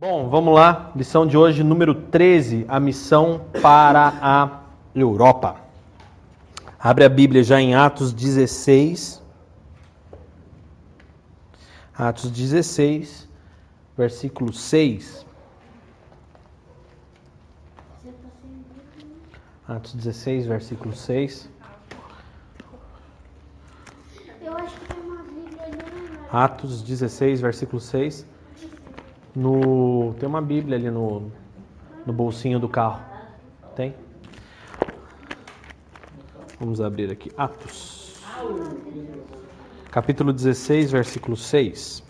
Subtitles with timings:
[0.00, 0.90] Bom, vamos lá.
[0.96, 4.60] Lição de hoje, número 13, a missão para a
[4.94, 5.56] Europa.
[6.78, 9.22] Abre a Bíblia já em Atos 16.
[11.92, 13.28] Atos 16,
[13.94, 15.26] versículo 6.
[19.68, 21.50] Atos 16, versículo 6.
[24.40, 26.28] Eu acho que tem uma Bíblia ali, né?
[26.32, 28.29] Atos 16, versículo 6.
[29.34, 31.30] No, tem uma Bíblia ali no,
[32.04, 33.00] no bolsinho do carro.
[33.76, 33.94] Tem?
[36.58, 37.30] Vamos abrir aqui.
[37.36, 38.16] Atos.
[39.90, 42.02] Capítulo 16, versículo 6.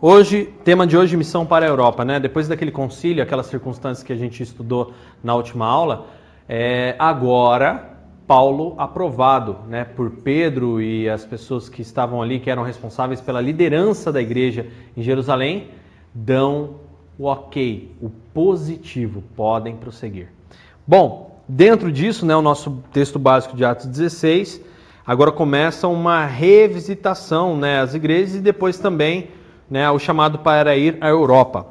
[0.00, 2.20] Hoje, tema de hoje, missão para a Europa, né?
[2.20, 4.92] Depois daquele concílio, aquelas circunstâncias que a gente estudou
[5.22, 6.06] na última aula,
[6.48, 7.97] é, agora
[8.28, 13.40] Paulo aprovado, né, por Pedro e as pessoas que estavam ali, que eram responsáveis pela
[13.40, 15.68] liderança da igreja em Jerusalém,
[16.12, 16.74] dão
[17.18, 20.28] o ok, o positivo, podem prosseguir.
[20.86, 24.60] Bom, dentro disso, né, o nosso texto básico de Atos 16,
[25.06, 29.28] agora começa uma revisitação, né, às igrejas e depois também
[29.70, 31.66] né, o chamado para ir à Europa.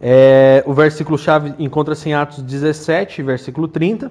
[0.00, 4.10] É, o versículo-chave encontra-se em Atos 17, versículo 30.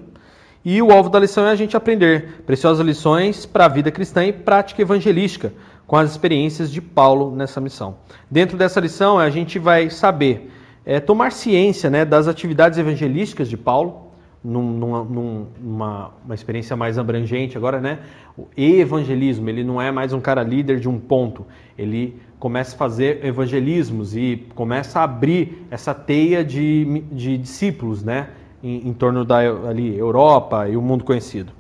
[0.64, 4.26] E o alvo da lição é a gente aprender preciosas lições para a vida cristã
[4.26, 5.54] e prática evangelística
[5.86, 7.96] com as experiências de Paulo nessa missão.
[8.30, 10.52] Dentro dessa lição, a gente vai saber
[10.86, 14.08] é, tomar ciência né, das atividades evangelísticas de Paulo,
[14.44, 18.00] num, num, numa uma experiência mais abrangente agora, né?
[18.38, 21.46] O evangelismo, ele não é mais um cara líder de um ponto,
[21.78, 28.30] ele começa a fazer evangelismos e começa a abrir essa teia de, de discípulos, né?
[28.64, 31.54] Em, em torno da ali, Europa e o mundo conhecido.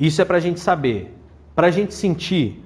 [0.00, 1.14] Isso é para a gente saber,
[1.54, 2.64] para a gente sentir,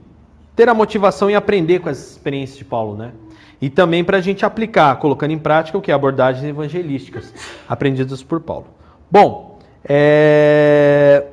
[0.55, 3.13] ter a motivação e aprender com as experiências de Paulo, né?
[3.61, 7.35] E também para a gente aplicar, colocando em prática o que é abordagens evangelísticas
[7.69, 8.67] aprendidas por Paulo.
[9.11, 11.27] Bom, é...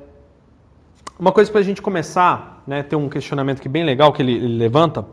[1.19, 4.33] uma coisa para a gente começar, né, tem um questionamento que bem legal que ele,
[4.33, 5.05] ele levanta.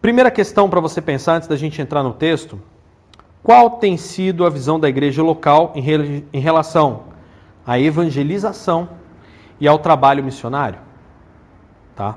[0.00, 2.58] Primeira questão para você pensar antes da gente entrar no texto:
[3.44, 6.24] qual tem sido a visão da igreja local em, re...
[6.32, 7.02] em relação
[7.66, 8.88] à evangelização
[9.60, 10.78] e ao trabalho missionário?
[11.94, 12.16] Tá?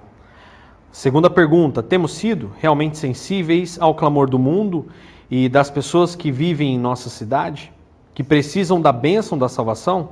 [0.90, 4.88] Segunda pergunta: temos sido realmente sensíveis ao clamor do mundo
[5.30, 7.74] e das pessoas que vivem em nossa cidade,
[8.16, 10.12] que precisam da bênção da salvação?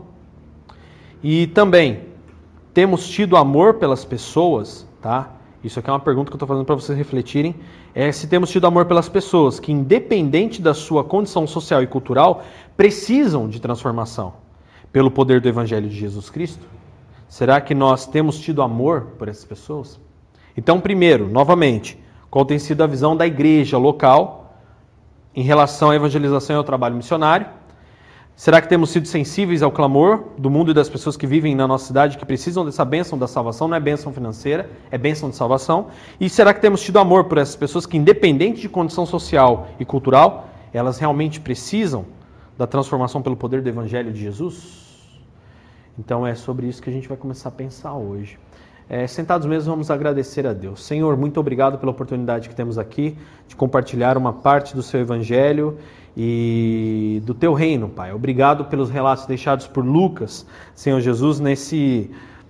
[1.23, 2.01] E também,
[2.73, 5.31] temos tido amor pelas pessoas, tá?
[5.65, 7.55] Isso aqui é uma pergunta que eu estou fazendo para vocês refletirem.
[7.95, 12.43] É se temos tido amor pelas pessoas que, independente da sua condição social e cultural,
[12.77, 14.33] precisam de transformação
[14.93, 16.63] pelo poder do Evangelho de Jesus Cristo?
[17.27, 19.99] Será que nós temos tido amor por essas pessoas?
[20.55, 21.99] Então, primeiro, novamente,
[22.29, 24.59] qual tem sido a visão da igreja local
[25.33, 27.47] em relação à evangelização e ao trabalho missionário?
[28.35, 31.65] Será que temos sido sensíveis ao clamor do mundo e das pessoas que vivem na
[31.65, 33.65] nossa cidade que precisam dessa bênção da salvação?
[33.65, 35.87] Não é bênção financeira, é bênção de salvação.
[36.19, 39.85] E será que temos tido amor por essas pessoas que, independente de condição social e
[39.85, 42.05] cultural, elas realmente precisam
[42.57, 44.83] da transformação pelo poder do Evangelho de Jesus?
[45.97, 48.37] Então é sobre isso que a gente vai começar a pensar hoje.
[48.87, 50.83] É, sentados mesmo, vamos agradecer a Deus.
[50.83, 55.79] Senhor, muito obrigado pela oportunidade que temos aqui de compartilhar uma parte do seu evangelho
[56.15, 58.13] e do teu reino, Pai.
[58.13, 62.09] Obrigado pelos relatos deixados por Lucas, Senhor Jesus, nesse,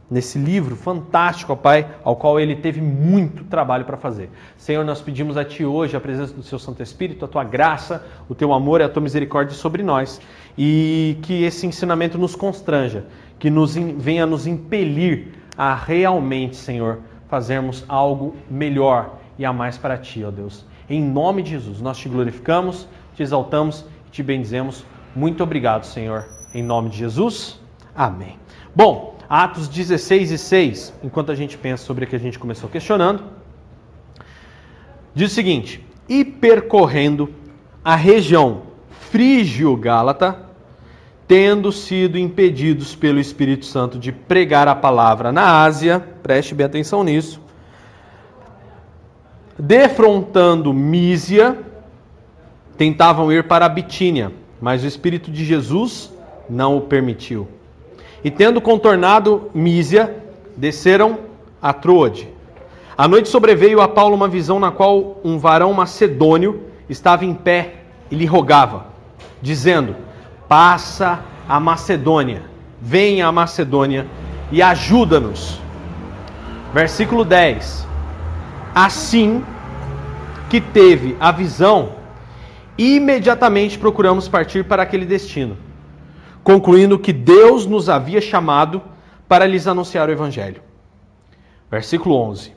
[0.09, 4.29] nesse livro fantástico, ó Pai, ao qual ele teve muito trabalho para fazer.
[4.55, 8.05] Senhor, nós pedimos a Ti hoje a presença do Seu Santo Espírito, a Tua graça,
[8.29, 10.21] o Teu amor e a Tua misericórdia sobre nós
[10.57, 13.05] e que esse ensinamento nos constranja,
[13.39, 19.97] que nos venha nos impelir a realmente, Senhor, fazermos algo melhor e a mais para
[19.97, 20.65] Ti, ó Deus.
[20.87, 24.85] Em nome de Jesus, nós te glorificamos, te exaltamos e te bendizemos.
[25.15, 26.25] Muito obrigado, Senhor.
[26.53, 27.59] Em nome de Jesus.
[27.95, 28.37] Amém.
[28.75, 32.69] Bom, Atos 16 e 6, enquanto a gente pensa sobre o que a gente começou
[32.69, 33.23] questionando,
[35.13, 37.33] diz o seguinte: E percorrendo
[37.83, 38.63] a região
[39.09, 40.45] frígio-gálata,
[41.27, 47.03] tendo sido impedidos pelo Espírito Santo de pregar a palavra na Ásia, preste bem atenção
[47.03, 47.41] nisso,
[49.57, 51.57] defrontando Mísia,
[52.77, 54.31] tentavam ir para a Bitínia,
[54.61, 56.11] mas o Espírito de Jesus
[56.49, 57.47] não o permitiu.
[58.23, 60.23] E tendo contornado Mísia,
[60.57, 61.19] desceram
[61.61, 62.27] a Troade.
[62.97, 67.75] À noite sobreveio a Paulo uma visão na qual um varão macedônio estava em pé
[68.09, 68.87] e lhe rogava,
[69.41, 69.95] dizendo:
[70.47, 72.43] Passa a Macedônia,
[72.81, 74.07] venha a Macedônia
[74.51, 75.59] e ajuda-nos.
[76.73, 77.85] Versículo 10.
[78.73, 79.43] Assim
[80.49, 81.94] que teve a visão,
[82.77, 85.57] imediatamente procuramos partir para aquele destino,
[86.43, 88.81] concluindo que Deus nos havia chamado
[89.27, 90.61] para lhes anunciar o Evangelho.
[91.69, 92.53] Versículo 11.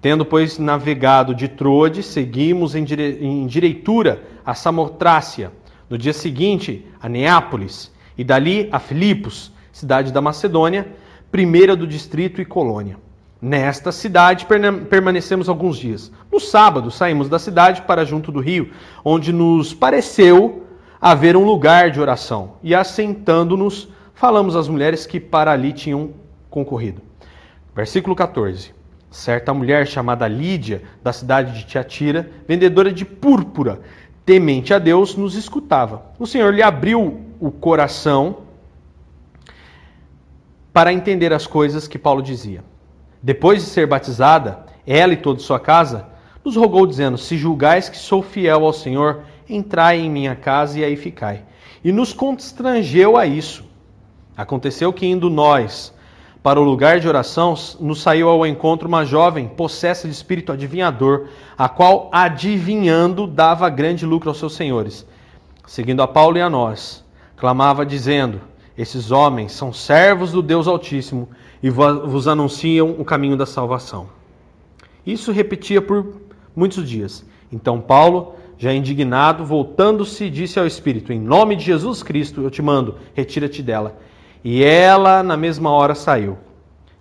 [0.00, 3.18] Tendo, pois, navegado de Troade, seguimos em, dire...
[3.20, 5.52] em direitura a Samotrácia.
[5.88, 10.88] No dia seguinte, a Neápolis, e dali a Filipos, cidade da Macedônia,
[11.30, 12.96] primeira do distrito e colônia.
[13.42, 14.46] Nesta cidade
[14.90, 16.12] permanecemos alguns dias.
[16.30, 18.70] No sábado saímos da cidade para junto do rio,
[19.02, 20.66] onde nos pareceu
[21.00, 22.56] haver um lugar de oração.
[22.62, 26.10] E assentando-nos, falamos às mulheres que para ali tinham
[26.50, 27.00] concorrido.
[27.74, 28.74] Versículo 14.
[29.10, 33.80] Certa mulher chamada Lídia, da cidade de Tiatira, vendedora de púrpura,
[34.26, 36.12] temente a Deus, nos escutava.
[36.18, 38.40] O Senhor lhe abriu o coração
[40.72, 42.62] para entender as coisas que Paulo dizia.
[43.22, 46.06] Depois de ser batizada, ela e toda sua casa,
[46.44, 50.84] nos rogou, dizendo: Se julgais que sou fiel ao Senhor, entrai em minha casa e
[50.84, 51.42] aí ficai.
[51.84, 53.64] E nos constrangeu a isso.
[54.36, 55.92] Aconteceu que, indo nós
[56.42, 61.28] para o lugar de oração, nos saiu ao encontro uma jovem possessa de espírito adivinhador,
[61.58, 65.06] a qual, adivinhando, dava grande lucro aos seus senhores.
[65.66, 67.04] Seguindo a Paulo e a nós,
[67.36, 68.40] clamava, dizendo:
[68.78, 71.28] Esses homens são servos do Deus Altíssimo
[71.62, 74.08] e vos anunciam o caminho da salvação.
[75.06, 76.20] Isso repetia por
[76.54, 77.24] muitos dias.
[77.52, 82.62] Então Paulo, já indignado, voltando-se, disse ao Espírito: Em nome de Jesus Cristo, eu te
[82.62, 83.98] mando, retira-te dela.
[84.44, 86.38] E ela, na mesma hora, saiu.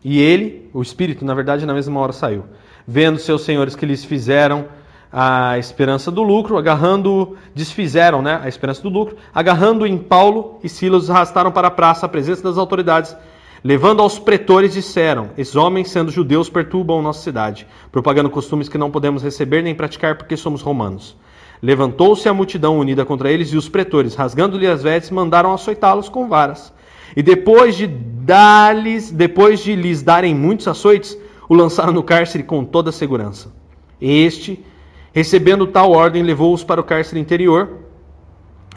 [0.03, 2.45] E ele, o Espírito, na verdade, na mesma hora saiu.
[2.87, 4.65] Vendo seus senhores que lhes fizeram
[5.11, 10.69] a esperança do lucro, agarrando, desfizeram né, a esperança do lucro, agarrando em Paulo e
[10.69, 13.15] Silas, arrastaram para a praça, à presença das autoridades,
[13.63, 18.91] Levando aos pretores, disseram: Esses homens, sendo judeus, perturbam nossa cidade, propagando costumes que não
[18.91, 21.17] podemos receber nem praticar porque somos romanos.
[21.61, 26.29] Levantou-se a multidão unida contra eles e os pretores, rasgando-lhe as vestes, mandaram açoitá-los com
[26.29, 26.71] varas.
[27.17, 31.17] E depois de dar-lhes, depois de lhes darem muitos açoites,
[31.49, 33.51] o lançaram no cárcere com toda a segurança.
[33.99, 34.63] Este,
[35.11, 37.69] recebendo tal ordem, levou-os para o cárcere interior.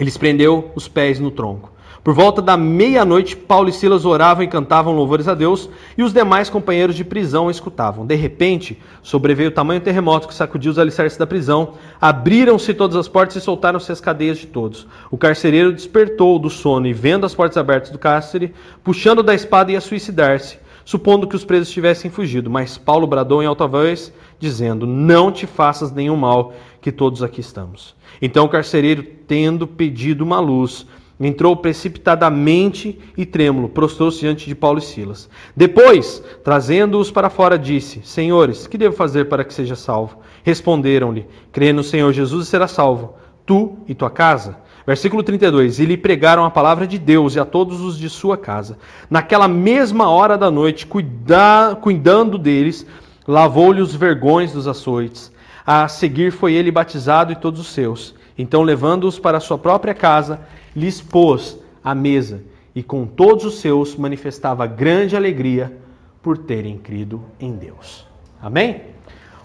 [0.01, 1.71] Eles prendeu os pés no tronco.
[2.05, 6.13] Por volta da meia-noite, Paulo e Silas oravam e cantavam louvores a Deus, e os
[6.13, 8.05] demais companheiros de prisão escutavam.
[8.05, 13.07] De repente, sobreveio o tamanho terremoto que sacudiu os alicerces da prisão, abriram-se todas as
[13.07, 14.85] portas e soltaram-se as cadeias de todos.
[15.13, 18.53] O carcereiro despertou do sono e, vendo as portas abertas do cárcere,
[18.83, 22.51] puxando da espada ia suicidar-se, supondo que os presos tivessem fugido.
[22.51, 27.41] Mas Paulo bradou em alta voz, dizendo: Não te faças nenhum mal, que todos aqui
[27.41, 27.95] estamos.
[28.21, 30.85] Então o carcereiro, tendo pedido uma luz,
[31.27, 35.29] entrou precipitadamente e trêmulo, prostrou-se diante de Paulo e Silas.
[35.57, 40.19] Depois, trazendo-os para fora, disse: Senhores, que devo fazer para que seja salvo?
[40.43, 43.15] Responderam-lhe: Crê no Senhor Jesus e será salvo,
[43.47, 44.57] tu e tua casa.
[44.87, 48.37] Versículo 32: E lhe pregaram a palavra de Deus e a todos os de sua
[48.37, 48.79] casa.
[49.09, 52.85] Naquela mesma hora da noite, cuida, cuidando deles,
[53.27, 55.31] lavou-lhe os vergões dos açoites.
[55.65, 58.15] A seguir foi ele batizado e todos os seus.
[58.37, 60.41] Então, levando-os para sua própria casa,
[60.75, 62.43] lhes pôs a mesa
[62.75, 65.77] e com todos os seus manifestava grande alegria
[66.23, 68.07] por terem crido em Deus.
[68.41, 68.83] Amém?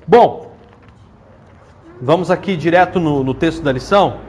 [0.07, 0.51] Bom,
[2.01, 4.19] vamos aqui direto no, no texto da lição.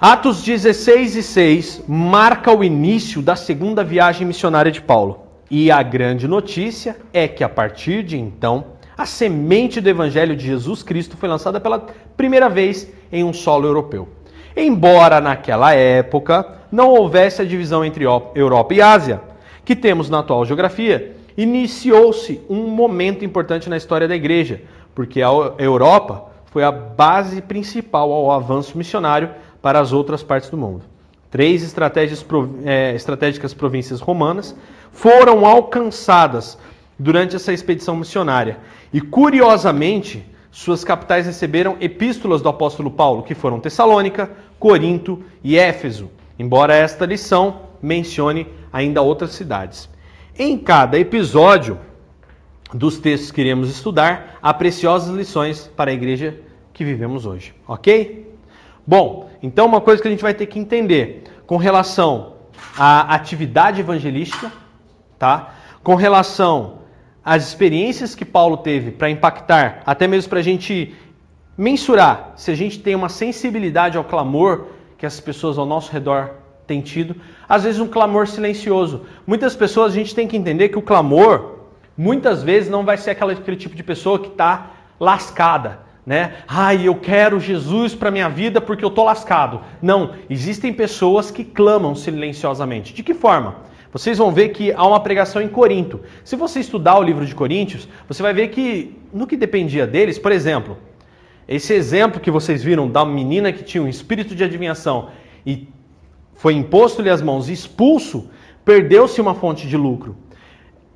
[0.00, 5.24] Atos 16 e 6 marca o início da segunda viagem missionária de Paulo.
[5.50, 8.64] E a grande notícia é que a partir de então,
[8.96, 13.66] a semente do evangelho de Jesus Cristo foi lançada pela primeira vez em um solo
[13.66, 14.08] europeu.
[14.56, 19.20] Embora naquela época não houvesse a divisão entre Europa e Ásia,
[19.64, 24.62] que temos na atual geografia, iniciou-se um momento importante na história da igreja,
[24.94, 29.30] porque a Europa foi a base principal ao avanço missionário
[29.60, 30.82] para as outras partes do mundo.
[31.30, 32.24] Três estratégias,
[32.64, 34.54] é, estratégicas províncias romanas
[34.92, 36.56] foram alcançadas
[36.96, 38.58] durante essa expedição missionária.
[38.92, 46.08] E curiosamente, suas capitais receberam epístolas do apóstolo Paulo, que foram Tessalônica, Corinto e Éfeso,
[46.38, 49.88] embora esta lição mencione ainda outras cidades.
[50.38, 51.76] Em cada episódio
[52.72, 56.38] dos textos que iremos estudar, há preciosas lições para a igreja
[56.72, 58.32] que vivemos hoje, ok?
[58.86, 62.34] Bom, então uma coisa que a gente vai ter que entender com relação
[62.78, 64.52] à atividade evangelística,
[65.18, 65.52] tá?
[65.82, 66.78] Com relação
[67.24, 70.94] as experiências que Paulo teve para impactar, até mesmo para a gente
[71.56, 74.66] mensurar se a gente tem uma sensibilidade ao clamor
[74.98, 76.30] que as pessoas ao nosso redor
[76.66, 77.16] têm tido,
[77.48, 79.04] às vezes um clamor silencioso.
[79.26, 81.54] Muitas pessoas a gente tem que entender que o clamor
[81.96, 86.38] Muitas vezes não vai ser aquele tipo de pessoa que está lascada, né?
[86.46, 89.60] Ai, eu quero Jesus para minha vida porque eu tô lascado.
[89.80, 92.92] Não, existem pessoas que clamam silenciosamente.
[92.92, 93.56] De que forma?
[93.94, 96.00] Vocês vão ver que há uma pregação em Corinto.
[96.24, 100.18] Se você estudar o livro de Coríntios, você vai ver que no que dependia deles,
[100.18, 100.76] por exemplo,
[101.46, 105.10] esse exemplo que vocês viram da menina que tinha um espírito de adivinhação
[105.46, 105.68] e
[106.34, 108.28] foi imposto-lhe as mãos e expulso,
[108.64, 110.16] perdeu-se uma fonte de lucro.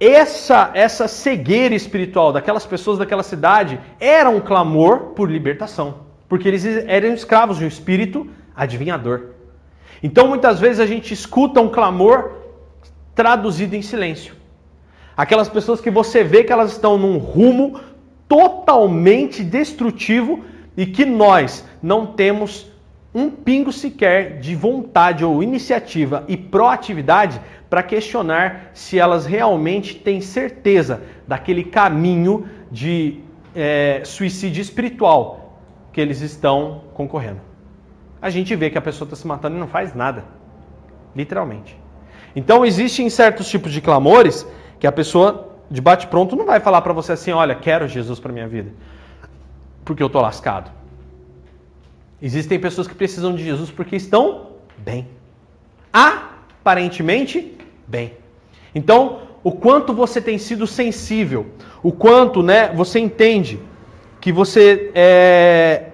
[0.00, 6.66] Essa, essa cegueira espiritual daquelas pessoas daquela cidade era um clamor por libertação, porque eles
[6.66, 8.26] eram escravos de um espírito
[8.56, 9.34] adivinhador.
[10.02, 12.47] Então muitas vezes a gente escuta um clamor
[13.18, 14.32] traduzido em silêncio.
[15.16, 17.80] Aquelas pessoas que você vê que elas estão num rumo
[18.28, 20.44] totalmente destrutivo
[20.76, 22.70] e que nós não temos
[23.12, 30.20] um pingo sequer de vontade ou iniciativa e proatividade para questionar se elas realmente têm
[30.20, 33.18] certeza daquele caminho de
[33.52, 35.60] é, suicídio espiritual
[35.92, 37.40] que eles estão concorrendo.
[38.22, 40.24] A gente vê que a pessoa está se matando e não faz nada,
[41.16, 41.87] literalmente.
[42.34, 44.46] Então existem certos tipos de clamores
[44.78, 48.18] que a pessoa de bate pronto não vai falar para você assim, olha, quero Jesus
[48.18, 48.70] para minha vida,
[49.84, 50.70] porque eu estou lascado.
[52.20, 55.06] Existem pessoas que precisam de Jesus porque estão bem.
[55.92, 57.56] Aparentemente
[57.86, 58.14] bem.
[58.74, 61.46] Então, o quanto você tem sido sensível,
[61.82, 63.60] o quanto né, você entende
[64.20, 65.90] que você é,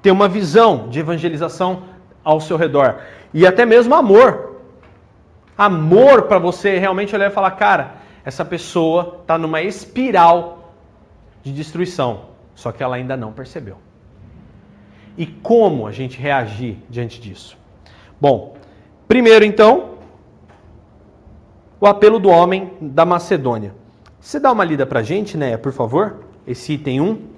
[0.00, 1.82] tem uma visão de evangelização
[2.24, 3.00] ao seu redor.
[3.34, 4.45] E até mesmo amor.
[5.56, 10.72] Amor para você realmente olhar e falar, cara, essa pessoa está numa espiral
[11.42, 12.26] de destruição.
[12.54, 13.78] Só que ela ainda não percebeu.
[15.16, 17.56] E como a gente reagir diante disso?
[18.20, 18.56] Bom,
[19.06, 19.96] primeiro então,
[21.80, 23.74] o apelo do homem da Macedônia.
[24.20, 26.24] Você dá uma lida para a gente, né, por favor?
[26.46, 27.28] Esse item 1.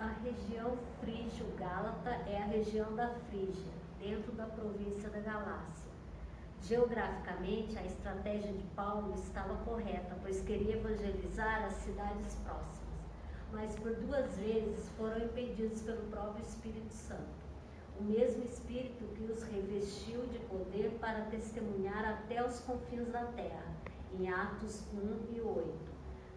[0.00, 5.88] A região frígio-gálata é a região da Frígia, dentro da província da Galácia.
[6.68, 13.00] Geograficamente, a estratégia de Paulo estava correta, pois queria evangelizar as cidades próximas,
[13.50, 17.38] mas por duas vezes foram impedidos pelo próprio Espírito Santo
[17.98, 23.64] o mesmo Espírito que os revestiu de poder para testemunhar até os confins da terra,
[24.12, 25.68] em Atos 1 e 8.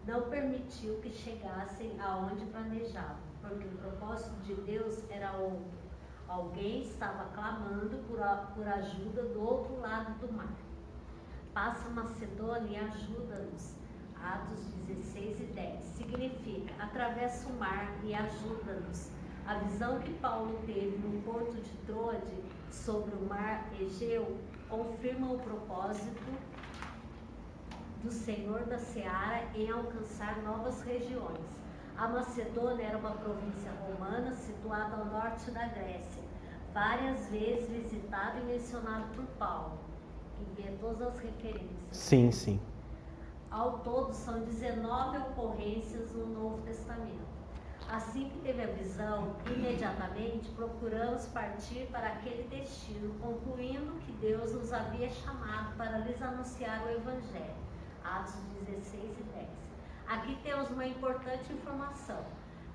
[0.06, 5.81] Não permitiu que chegassem aonde planejavam, porque o propósito de Deus era outro.
[6.32, 10.54] Alguém estava clamando por, a, por ajuda do outro lado do mar.
[11.52, 13.74] Passa Macedônia e ajuda-nos.
[14.22, 15.84] Atos 16 e 10.
[15.84, 19.10] Significa, atravessa o mar e ajuda-nos
[19.46, 25.38] a visão que Paulo teve no porto de Troade sobre o mar Egeu confirma o
[25.38, 26.22] propósito
[28.02, 31.40] do Senhor da Seara em alcançar novas regiões.
[31.96, 36.21] A Macedônia era uma província romana situada ao norte da Grécia,
[36.72, 39.78] várias vezes visitada e mencionada por Paulo,
[40.36, 41.70] que vê todas as referências.
[41.90, 42.60] Sim, sim.
[43.50, 47.32] Ao todo, são 19 ocorrências no Novo Testamento.
[47.90, 54.72] Assim que teve a visão, imediatamente procuramos partir para aquele destino, concluindo que Deus nos
[54.72, 57.54] havia chamado para lhes anunciar o Evangelho.
[58.02, 58.34] Atos
[58.66, 59.48] 16 e 10.
[60.08, 62.24] Aqui temos uma importante informação.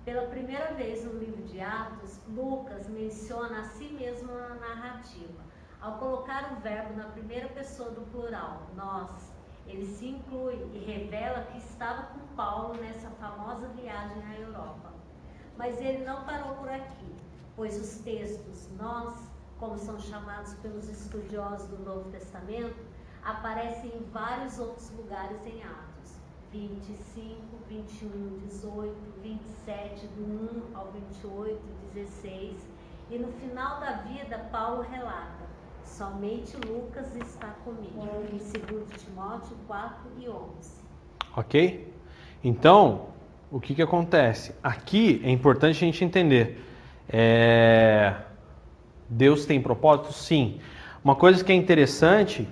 [0.07, 5.43] Pela primeira vez no livro de Atos, Lucas menciona a si mesmo na narrativa.
[5.81, 9.33] Ao colocar o verbo na primeira pessoa do plural, nós,
[9.67, 14.93] ele se inclui e revela que estava com Paulo nessa famosa viagem à Europa.
[15.57, 17.13] Mas ele não parou por aqui,
[17.53, 19.13] pois os textos, nós,
[19.59, 22.79] como são chamados pelos estudiosos do Novo Testamento,
[23.25, 26.15] aparecem em vários outros lugares em Atos.
[26.51, 27.35] 25,
[27.69, 30.23] 21, 18, 27, do
[30.73, 31.59] 1 ao 28,
[31.93, 32.55] 16.
[33.09, 35.45] E no final da vida, Paulo relata:
[35.83, 40.83] somente Lucas está comigo, em 2 Timóteo 4 e 11.
[41.35, 41.93] Ok?
[42.43, 43.07] Então,
[43.51, 44.53] o que, que acontece?
[44.61, 46.63] Aqui é importante a gente entender.
[47.09, 48.13] É...
[49.09, 50.11] Deus tem propósito?
[50.13, 50.59] Sim.
[51.03, 52.47] Uma coisa que é interessante,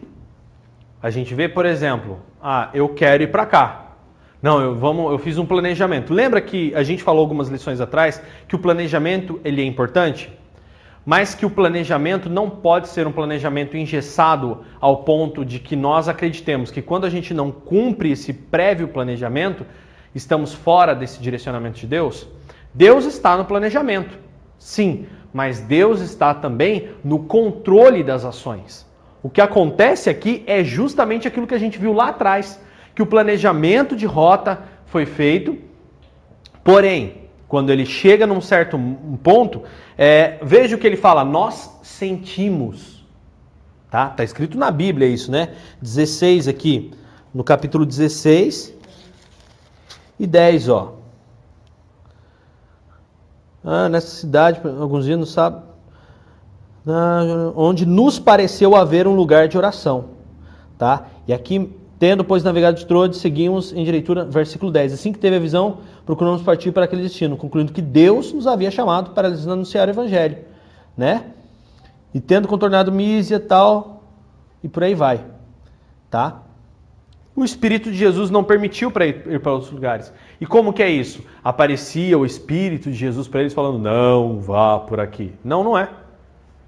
[1.02, 3.85] a gente vê, por exemplo, ah, eu quero ir para cá.
[4.42, 6.14] Não, eu, vamos, eu fiz um planejamento.
[6.14, 10.32] Lembra que a gente falou algumas lições atrás que o planejamento ele é importante?
[11.06, 16.10] Mas que o planejamento não pode ser um planejamento engessado ao ponto de que nós
[16.10, 19.66] acreditemos que quando a gente não cumpre esse prévio planejamento,
[20.14, 22.28] estamos fora desse direcionamento de Deus?
[22.74, 24.18] Deus está no planejamento,
[24.58, 28.86] sim, mas Deus está também no controle das ações.
[29.22, 32.60] O que acontece aqui é justamente aquilo que a gente viu lá atrás,
[32.96, 35.58] que o planejamento de rota foi feito,
[36.64, 38.80] porém, quando ele chega num certo
[39.22, 39.62] ponto,
[39.98, 43.06] é, veja o que ele fala: nós sentimos.
[43.92, 44.10] Tá?
[44.10, 45.54] Tá escrito na Bíblia isso, né?
[45.82, 46.92] 16 aqui,
[47.34, 48.74] no capítulo 16
[50.20, 50.96] e 10, ó.
[53.64, 55.62] Ah, nessa cidade, alguns dias não sabem,
[56.88, 60.10] ah, onde nos pareceu haver um lugar de oração,
[60.78, 61.08] tá?
[61.28, 64.94] E aqui, tendo pois navegado de Troade, seguimos em direitura, versículo 10.
[64.94, 68.70] Assim que teve a visão, procuramos partir para aquele destino, concluindo que Deus nos havia
[68.70, 70.38] chamado para anunciar o evangelho,
[70.98, 71.26] né?
[72.14, 74.04] E tendo contornado Mísia tal,
[74.64, 75.24] e por aí vai,
[76.10, 76.42] tá?
[77.36, 80.14] O Espírito de Jesus não permitiu para ir, ir para outros lugares.
[80.40, 81.22] E como que é isso?
[81.44, 85.34] Aparecia o Espírito de Jesus para eles falando: não vá por aqui.
[85.44, 85.90] Não, não é.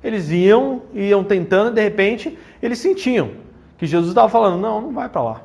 [0.03, 3.47] Eles iam, iam tentando, de repente eles sentiam
[3.77, 5.41] que Jesus estava falando: não, não vai para lá.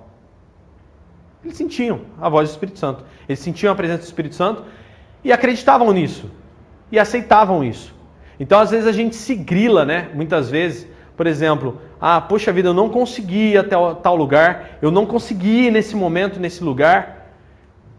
[1.44, 3.04] Eles sentiam a voz do Espírito Santo.
[3.28, 4.64] Eles sentiam a presença do Espírito Santo
[5.24, 6.30] e acreditavam nisso.
[6.90, 7.94] E aceitavam isso.
[8.38, 10.10] Então, às vezes, a gente se grila, né?
[10.14, 10.86] Muitas vezes,
[11.16, 15.66] por exemplo, ah, poxa vida, eu não consegui ir até tal lugar, eu não consegui
[15.66, 17.30] ir nesse momento, nesse lugar.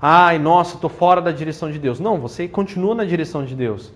[0.02, 2.00] Ai, nossa, estou fora da direção de Deus.
[2.00, 3.94] Não, você continua na direção de Deus.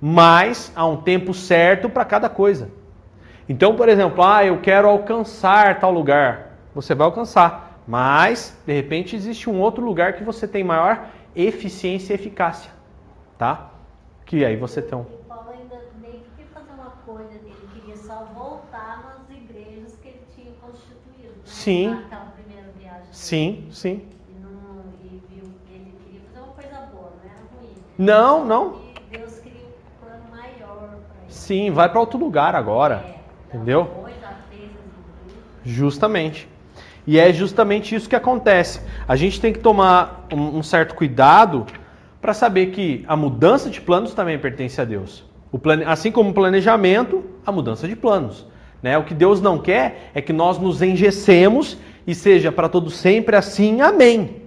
[0.00, 2.70] Mas há um tempo certo para cada coisa.
[3.48, 6.52] Então, por exemplo, ah, eu quero alcançar tal lugar.
[6.74, 7.80] Você vai alcançar.
[7.86, 12.70] Mas, de repente, existe um outro lugar que você tem maior eficiência e eficácia.
[13.38, 13.70] Tá?
[14.26, 15.06] Que aí você tem um.
[21.48, 21.88] Sim.
[21.88, 23.08] Naquela primeira viagem.
[23.10, 24.08] Sim, sim.
[24.28, 27.74] E não, e viu, ele queria fazer uma coisa boa, não era ruim.
[27.98, 28.80] Não, não.
[29.10, 31.24] E Deus queria um plano maior ele.
[31.28, 33.04] Sim, vai para outro lugar agora.
[33.06, 33.17] É,
[33.48, 34.06] entendeu?
[35.64, 36.48] Justamente.
[37.06, 38.80] E é justamente isso que acontece.
[39.06, 41.64] A gente tem que tomar um, certo cuidado
[42.20, 45.24] para saber que a mudança de planos também pertence a Deus.
[45.62, 45.84] Plane...
[45.84, 48.46] Assim como o planejamento, a mudança de planos.
[48.82, 48.98] Né?
[48.98, 53.36] O que Deus não quer é que nós nos engessemos e seja para todo sempre
[53.36, 54.42] assim, amém.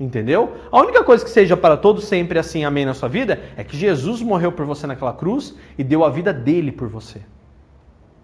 [0.00, 0.54] Entendeu?
[0.72, 3.76] A única coisa que seja para todo sempre assim, amém na sua vida é que
[3.76, 7.20] Jesus morreu por você naquela cruz e deu a vida dele por você.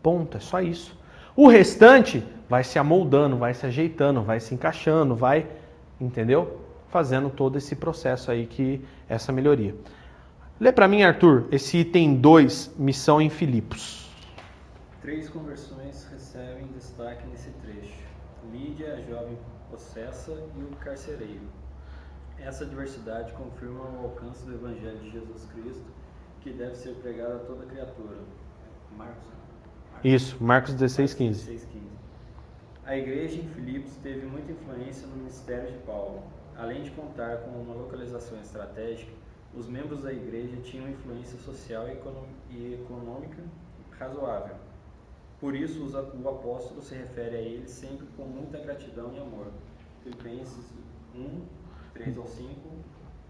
[0.03, 0.99] Ponto, é só isso.
[1.37, 5.47] O restante vai se amoldando, vai se ajeitando, vai se encaixando, vai,
[6.01, 6.61] entendeu?
[6.89, 9.75] Fazendo todo esse processo aí que essa melhoria.
[10.59, 14.11] Lê para mim, Arthur, esse item 2, missão em Filipos.
[15.01, 18.03] Três conversões recebem destaque nesse trecho:
[18.53, 19.39] Lídia, a jovem
[19.71, 21.49] possessa, e o carcereiro.
[22.39, 25.87] Essa diversidade confirma o alcance do Evangelho de Jesus Cristo,
[26.41, 28.17] que deve ser pregado a toda criatura.
[28.97, 29.40] Marcos?
[30.03, 31.47] Isso, Marcos 16, 15.
[31.47, 31.85] 16, 15.
[32.85, 36.23] A igreja em Filipos teve muita influência no ministério de Paulo.
[36.57, 39.13] Além de contar com uma localização estratégica,
[39.55, 41.87] os membros da igreja tinham influência social
[42.51, 43.43] e econômica
[43.99, 44.57] razoável
[45.41, 49.47] por isso, o apóstolo se refere a ele sempre com muita gratidão e amor.
[50.03, 50.75] Filipenses
[51.17, 51.41] 1,
[51.95, 52.51] 3 ao 5,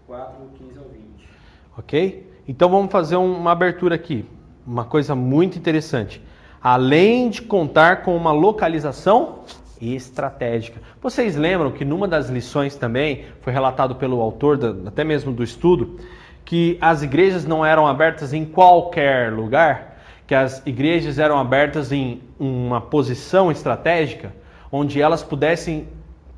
[0.07, 1.29] 4, 15 ao 20.
[1.77, 2.33] Ok?
[2.45, 4.25] Então vamos fazer uma abertura aqui.
[4.67, 6.21] Uma coisa muito interessante.
[6.63, 9.39] Além de contar com uma localização
[9.81, 10.79] estratégica.
[11.01, 15.99] Vocês lembram que numa das lições também foi relatado pelo autor, até mesmo do estudo,
[16.45, 19.91] que as igrejas não eram abertas em qualquer lugar?
[20.31, 24.33] que as igrejas eram abertas em uma posição estratégica,
[24.71, 25.89] onde elas pudessem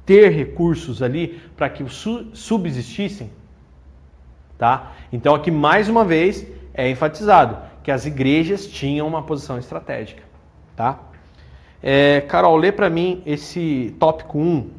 [0.04, 1.86] ter recursos ali para que
[2.34, 3.30] subsistissem,
[4.58, 4.94] tá?
[5.12, 10.24] Então aqui mais uma vez é enfatizado que as igrejas tinham uma posição estratégica,
[10.76, 11.00] tá?
[11.82, 14.72] É, Carol, lê para mim esse tópico 1,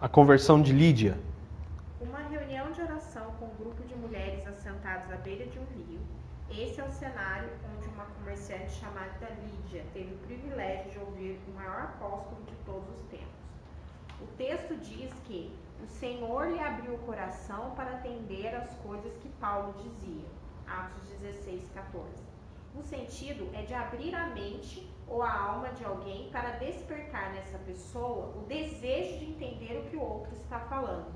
[0.00, 1.18] a conversão de Lídia.
[2.00, 6.00] Uma reunião de oração com um grupo de mulheres assentadas à beira de um rio.
[6.50, 7.48] Esse é o cenário
[8.24, 13.26] comerciante chamada Lídia teve o privilégio de ouvir o maior apóstolo de todos os tempos.
[14.20, 19.28] O texto diz que o Senhor lhe abriu o coração para atender as coisas que
[19.40, 20.24] Paulo dizia.
[20.66, 22.23] Atos 16, 14.
[22.74, 27.56] O sentido é de abrir a mente ou a alma de alguém para despertar nessa
[27.58, 31.06] pessoa o desejo de entender o que o outro está falando.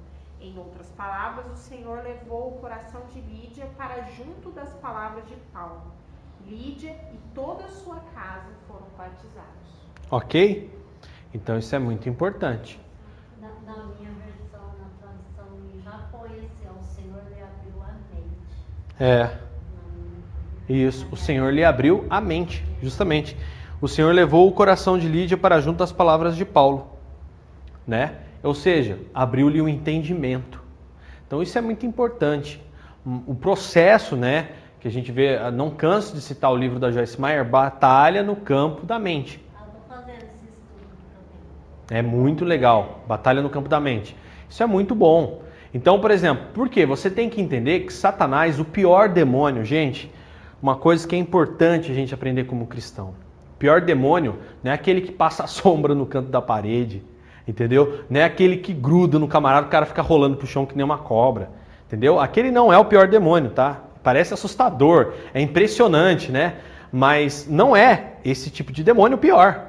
[0.40, 5.34] Em outras palavras, o Senhor levou o coração de Lídia para junto das palavras de
[5.52, 5.82] Paulo.
[6.46, 9.88] Lídia e toda a sua casa foram batizados.
[10.10, 10.70] Ok?
[11.34, 12.80] Então isso é muito importante.
[13.40, 19.00] Na, na minha versão, na tradução em japonês, é o Senhor lhe abriu a mente.
[19.00, 19.47] É.
[20.68, 23.36] Isso, o Senhor lhe abriu a mente, justamente.
[23.80, 26.88] o Senhor levou o coração de Lídia para junto às palavras de Paulo,
[27.86, 28.14] né?
[28.42, 30.62] Ou seja, abriu-lhe o entendimento.
[31.26, 32.60] Então isso é muito importante.
[33.26, 34.48] O processo, né,
[34.80, 38.36] que a gente vê, não canso de citar o livro da Joyce Meyer, Batalha no
[38.36, 39.44] campo da mente.
[41.90, 43.00] É muito legal.
[43.06, 44.14] Batalha no campo da mente.
[44.48, 45.42] Isso é muito bom.
[45.72, 46.84] Então, por exemplo, por quê?
[46.84, 50.10] Você tem que entender que Satanás, o pior demônio, gente,
[50.60, 53.14] uma coisa que é importante a gente aprender como cristão.
[53.54, 57.02] O pior demônio não é aquele que passa a sombra no canto da parede,
[57.46, 58.00] entendeu?
[58.10, 60.84] Não é aquele que gruda no camarada, o cara fica rolando pro chão que nem
[60.84, 61.50] uma cobra,
[61.86, 62.20] entendeu?
[62.20, 63.82] Aquele não é o pior demônio, tá?
[64.02, 66.56] Parece assustador, é impressionante, né?
[66.92, 69.66] Mas não é esse tipo de demônio o pior.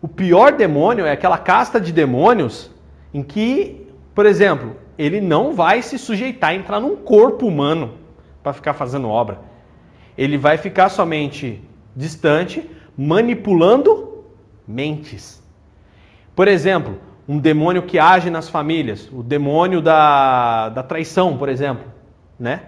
[0.00, 2.70] O pior demônio é aquela casta de demônios
[3.12, 7.94] em que, por exemplo, ele não vai se sujeitar a entrar num corpo humano
[8.42, 9.38] para ficar fazendo obra.
[10.18, 11.62] Ele vai ficar somente
[11.94, 14.24] distante, manipulando
[14.66, 15.40] mentes.
[16.34, 21.84] Por exemplo, um demônio que age nas famílias, o demônio da, da traição, por exemplo,
[22.38, 22.62] né?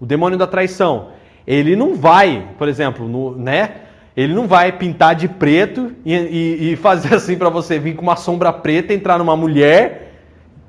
[0.00, 1.08] O demônio da traição,
[1.44, 3.78] ele não vai, por exemplo, no, né?
[4.16, 8.02] Ele não vai pintar de preto e, e, e fazer assim para você vir com
[8.02, 10.11] uma sombra preta, entrar numa mulher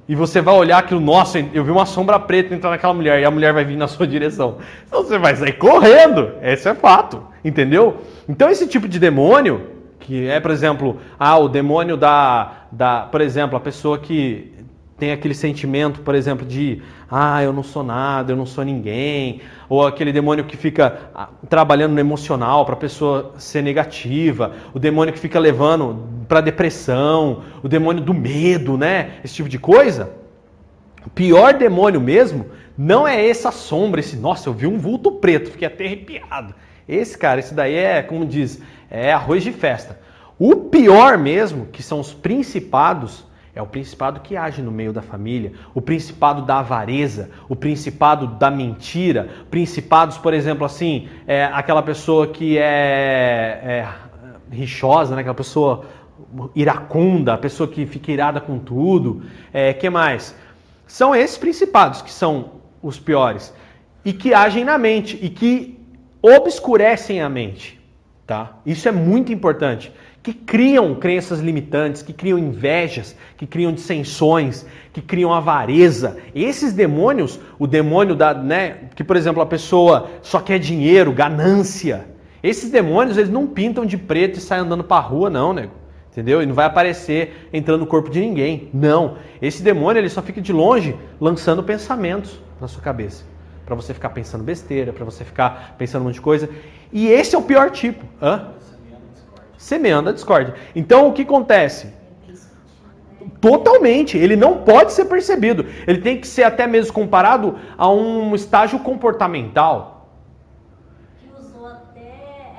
[0.07, 3.25] e você vai olhar aquilo, nossa, eu vi uma sombra preta entrar naquela mulher e
[3.25, 4.57] a mulher vai vir na sua direção.
[4.87, 6.33] Então você vai sair correndo.
[6.41, 7.97] Esse é fato, entendeu?
[8.27, 13.21] Então esse tipo de demônio, que é, por exemplo, ah, o demônio da, da, por
[13.21, 14.51] exemplo, a pessoa que
[15.03, 19.41] tem aquele sentimento, por exemplo, de ah, eu não sou nada, eu não sou ninguém,
[19.67, 24.79] ou aquele demônio que fica ah, trabalhando no emocional para a pessoa ser negativa, o
[24.79, 29.15] demônio que fica levando para depressão, o demônio do medo, né?
[29.25, 30.09] Esse tipo de coisa.
[31.05, 32.45] O pior demônio mesmo
[32.77, 36.55] não é essa sombra, esse, nossa, eu vi um vulto preto, fiquei até arrepiado.
[36.87, 39.99] Esse cara, esse daí é, como diz, é arroz de festa.
[40.39, 45.01] O pior mesmo, que são os principados, é o principado que age no meio da
[45.01, 51.83] família, o principado da avareza, o principado da mentira, principados, por exemplo, assim, é aquela
[51.83, 53.87] pessoa que é, é
[54.51, 55.21] rixosa, né?
[55.21, 55.85] aquela pessoa
[56.55, 59.23] iracunda, a pessoa que fica irada com tudo.
[59.53, 60.35] É, que mais?
[60.87, 63.53] São esses principados que são os piores
[64.03, 65.79] e que agem na mente e que
[66.21, 67.79] obscurecem a mente,
[68.25, 68.57] tá?
[68.65, 69.91] Isso é muito importante
[70.23, 76.17] que criam crenças limitantes, que criam invejas, que criam dissensões, que criam avareza.
[76.33, 82.05] Esses demônios, o demônio da, né, que por exemplo a pessoa só quer dinheiro, ganância.
[82.41, 85.73] Esses demônios, eles não pintam de preto e saem andando para rua não, nego.
[86.09, 86.41] Entendeu?
[86.41, 88.69] E não vai aparecer entrando no corpo de ninguém.
[88.73, 89.17] Não.
[89.41, 93.25] Esse demônio, ele só fica de longe lançando pensamentos na sua cabeça.
[93.65, 96.49] Para você ficar pensando besteira, para você ficar pensando um monte de coisa.
[96.91, 98.05] E esse é o pior tipo.
[98.21, 98.49] Hã?
[99.63, 100.55] Semeando a discórdia.
[100.75, 101.87] Então o que acontece?
[103.39, 105.65] Totalmente, ele não pode ser percebido.
[105.87, 110.09] Ele tem que ser até mesmo comparado a um estágio comportamental.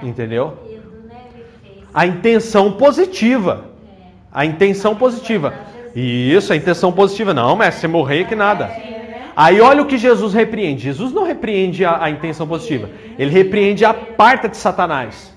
[0.03, 0.59] Entendeu?
[1.93, 3.67] A intenção positiva.
[4.33, 5.55] A intenção positiva.
[5.95, 7.35] Isso, a intenção positiva.
[7.35, 8.71] Não, mestre, você morrer que nada.
[9.37, 10.85] Aí olha o que Jesus repreende.
[10.85, 12.89] Jesus não repreende a, a intenção positiva.
[13.19, 15.34] Ele repreende a parte de Satanás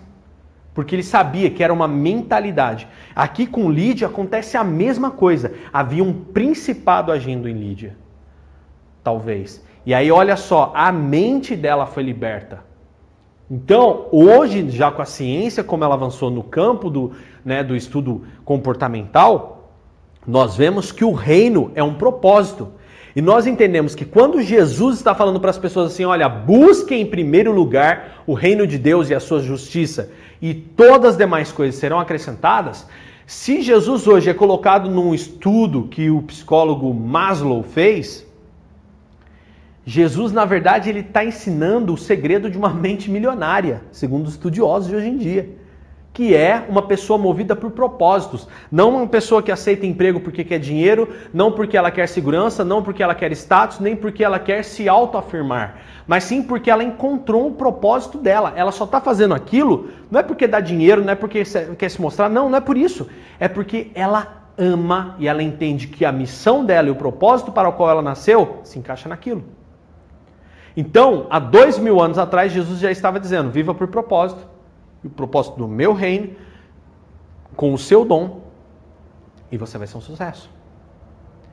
[0.77, 2.87] porque ele sabia que era uma mentalidade.
[3.15, 5.51] Aqui com Lídia acontece a mesma coisa.
[5.73, 7.97] Havia um principado agindo em Lídia.
[9.03, 9.65] Talvez.
[9.83, 12.63] E aí, olha só, a mente dela foi liberta.
[13.49, 17.11] Então, hoje, já com a ciência, como ela avançou no campo do,
[17.43, 19.71] né, do estudo comportamental,
[20.27, 22.67] nós vemos que o reino é um propósito.
[23.17, 27.06] E nós entendemos que quando Jesus está falando para as pessoas assim, olha, busquem em
[27.08, 31.80] primeiro lugar o reino de Deus e a sua justiça, e todas as demais coisas
[31.80, 32.86] serão acrescentadas.
[33.25, 38.23] Se Jesus hoje é colocado num estudo que o psicólogo Maslow fez,
[39.84, 44.89] Jesus, na verdade, ele está ensinando o segredo de uma mente milionária, segundo os estudiosos
[44.89, 45.57] de hoje em dia
[46.17, 50.58] que é uma pessoa movida por propósitos, não uma pessoa que aceita emprego porque quer
[50.58, 54.63] dinheiro, não porque ela quer segurança, não porque ela quer status, nem porque ela quer
[54.63, 55.75] se autoafirmar,
[56.08, 58.51] mas sim porque ela encontrou um propósito dela.
[58.56, 61.43] Ela só está fazendo aquilo não é porque dá dinheiro, não é porque
[61.77, 63.08] quer se mostrar, não, não é por isso.
[63.39, 67.69] É porque ela ama e ela entende que a missão dela e o propósito para
[67.69, 69.43] o qual ela nasceu se encaixa naquilo.
[70.75, 74.57] Então, há dois mil anos atrás, Jesus já estava dizendo: viva por propósito
[75.08, 76.36] o propósito do meu reino
[77.56, 78.41] com o seu dom
[79.52, 80.50] e você vai ser um sucesso.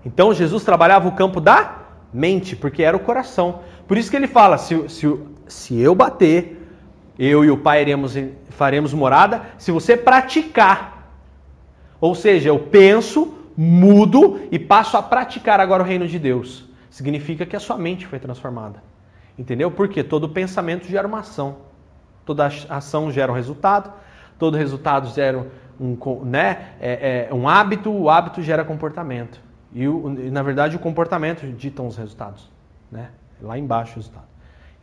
[0.05, 1.79] Então Jesus trabalhava o campo da
[2.13, 3.61] mente, porque era o coração.
[3.89, 6.61] Por isso que ele fala: se, se, se eu bater,
[7.19, 8.15] Eu e o Pai iremos,
[8.51, 11.13] faremos morada se você praticar.
[12.01, 16.69] Ou seja, eu penso, mudo e passo a praticar agora o reino de Deus.
[16.91, 18.83] Significa que a sua mente foi transformada.
[19.39, 19.71] Entendeu?
[19.71, 21.57] Porque todo pensamento gera uma ação.
[22.25, 23.93] Toda ação gera um resultado.
[24.39, 25.47] Todo resultado gera
[25.81, 27.91] um, né, é, é, um hábito.
[27.91, 29.41] O hábito gera comportamento.
[29.73, 32.51] E, o, na verdade o comportamento dita os resultados.
[32.91, 33.11] Né?
[33.41, 34.27] Lá embaixo o resultado.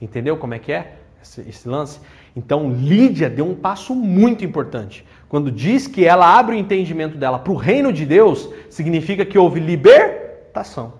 [0.01, 1.99] Entendeu como é que é esse, esse lance?
[2.35, 5.05] Então Lídia deu um passo muito importante.
[5.29, 9.37] Quando diz que ela abre o entendimento dela para o reino de Deus, significa que
[9.37, 10.93] houve libertação.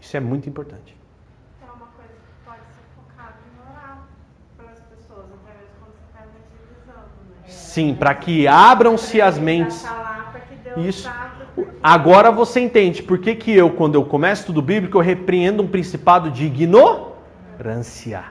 [0.00, 0.96] Isso é muito importante.
[1.60, 4.06] É uma coisa que pode ser focada em orar
[4.56, 7.42] pelas pessoas, até mesmo quando você está evangelizando, né?
[7.70, 9.86] Sim, para que abram-se as mentes.
[10.76, 11.08] Isso.
[11.80, 15.68] Agora você entende por que, que eu, quando eu começo tudo bíblico, eu repreendo um
[15.68, 18.24] principado de ignorância.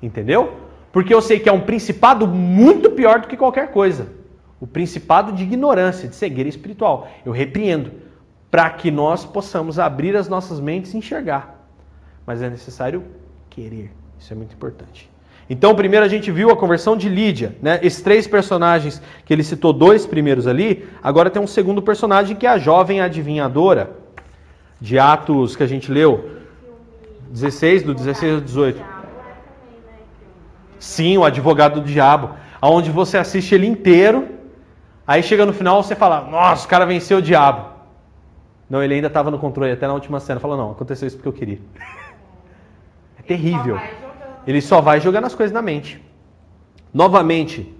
[0.00, 0.54] Entendeu?
[0.90, 4.08] Porque eu sei que é um principado muito pior do que qualquer coisa.
[4.58, 7.08] O principado de ignorância, de cegueira espiritual.
[7.26, 7.92] Eu repreendo
[8.50, 11.62] para que nós possamos abrir as nossas mentes e enxergar.
[12.24, 13.04] Mas é necessário
[13.50, 13.92] querer.
[14.18, 15.09] Isso é muito importante.
[15.52, 17.80] Então, primeiro a gente viu a conversão de Lídia, né?
[17.82, 20.88] Esses três personagens que ele citou, dois primeiros ali.
[21.02, 23.90] Agora tem um segundo personagem que é a jovem adivinhadora
[24.80, 26.30] de Atos que a gente leu,
[27.30, 28.80] 16 do 16 ao 18.
[30.78, 34.28] Sim, o advogado do diabo, aonde você assiste ele inteiro,
[35.04, 37.70] aí chega no final você fala, nossa, o cara venceu o diabo.
[38.68, 40.38] Não, ele ainda estava no controle até na última cena.
[40.38, 41.58] Fala, não, aconteceu isso porque eu queria.
[43.18, 43.78] É terrível.
[44.46, 46.00] Ele só vai jogando as coisas na mente.
[46.92, 47.74] Novamente,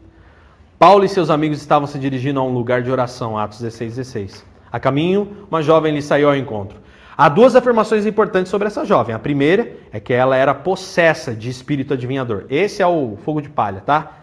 [0.78, 4.46] Paulo e seus amigos estavam se dirigindo a um lugar de oração, Atos 16, 16.
[4.72, 6.78] A caminho, uma jovem lhe saiu ao encontro.
[7.16, 9.14] Há duas afirmações importantes sobre essa jovem.
[9.14, 12.46] A primeira é que ela era possessa de espírito adivinhador.
[12.48, 14.20] Esse é o fogo de palha, tá?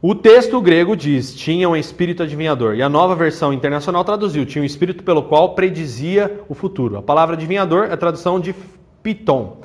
[0.00, 2.76] O texto grego diz: tinha um espírito adivinhador.
[2.76, 6.96] E a nova versão internacional traduziu: tinha um espírito pelo qual predizia o futuro.
[6.98, 8.54] A palavra adivinhador é a tradução de
[9.02, 9.56] Piton,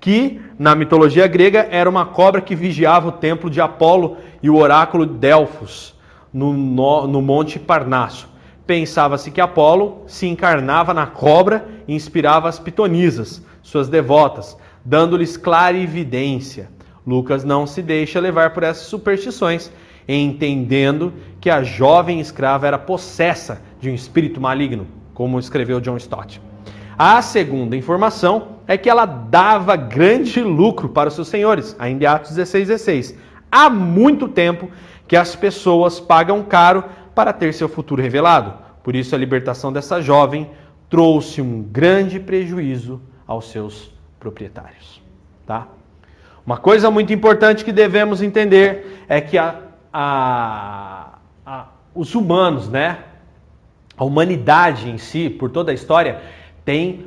[0.00, 4.56] que na mitologia grega era uma cobra que vigiava o templo de Apolo e o
[4.56, 5.94] oráculo de Delfos,
[6.32, 8.28] no, no, no Monte Parnasso.
[8.66, 16.68] Pensava-se que Apolo se encarnava na cobra e inspirava as pitonisas, suas devotas, dando-lhes clarividência.
[17.06, 19.72] Lucas não se deixa levar por essas superstições,
[20.06, 26.40] entendendo que a jovem escrava era possessa de um espírito maligno, como escreveu John Stott.
[26.98, 32.06] A segunda informação é que ela dava grande lucro para os seus senhores, ainda em
[32.08, 33.18] Atos 16, 16.
[33.52, 34.68] Há muito tempo
[35.06, 36.82] que as pessoas pagam caro
[37.14, 38.52] para ter seu futuro revelado.
[38.82, 40.50] Por isso, a libertação dessa jovem
[40.90, 45.00] trouxe um grande prejuízo aos seus proprietários.
[45.46, 45.68] Tá?
[46.44, 49.54] Uma coisa muito importante que devemos entender é que a,
[49.92, 53.04] a, a, os humanos, né,
[53.96, 56.20] a humanidade em si, por toda a história,
[56.68, 57.06] tem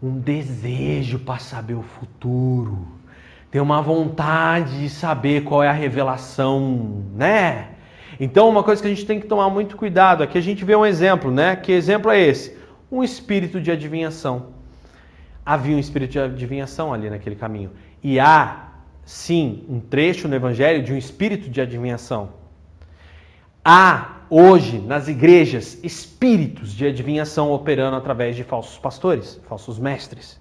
[0.00, 2.86] um desejo para saber o futuro,
[3.50, 7.70] tem uma vontade de saber qual é a revelação, né?
[8.20, 10.76] Então, uma coisa que a gente tem que tomar muito cuidado, aqui a gente vê
[10.76, 11.56] um exemplo, né?
[11.56, 12.56] Que exemplo é esse?
[12.88, 14.50] Um espírito de adivinhação.
[15.44, 17.72] Havia um espírito de adivinhação ali naquele caminho.
[18.00, 18.68] E há,
[19.04, 22.28] sim, um trecho no Evangelho de um espírito de adivinhação.
[23.64, 30.40] Há hoje nas igrejas espíritos de adivinhação operando através de falsos pastores, falsos mestres,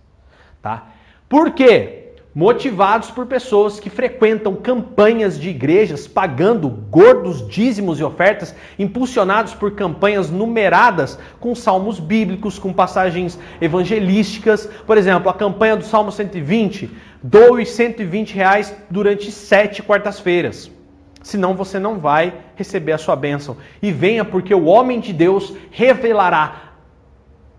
[0.62, 0.90] tá?
[1.28, 2.10] Por quê?
[2.34, 9.72] motivados por pessoas que frequentam campanhas de igrejas pagando gordos dízimos e ofertas, impulsionados por
[9.72, 14.70] campanhas numeradas com salmos bíblicos, com passagens evangelísticas.
[14.86, 16.90] Por exemplo, a campanha do Salmo 120,
[17.22, 20.72] doe 120 reais durante sete quartas-feiras.
[21.30, 23.58] Senão você não vai receber a sua bênção.
[23.84, 26.74] E venha porque o homem de Deus revelará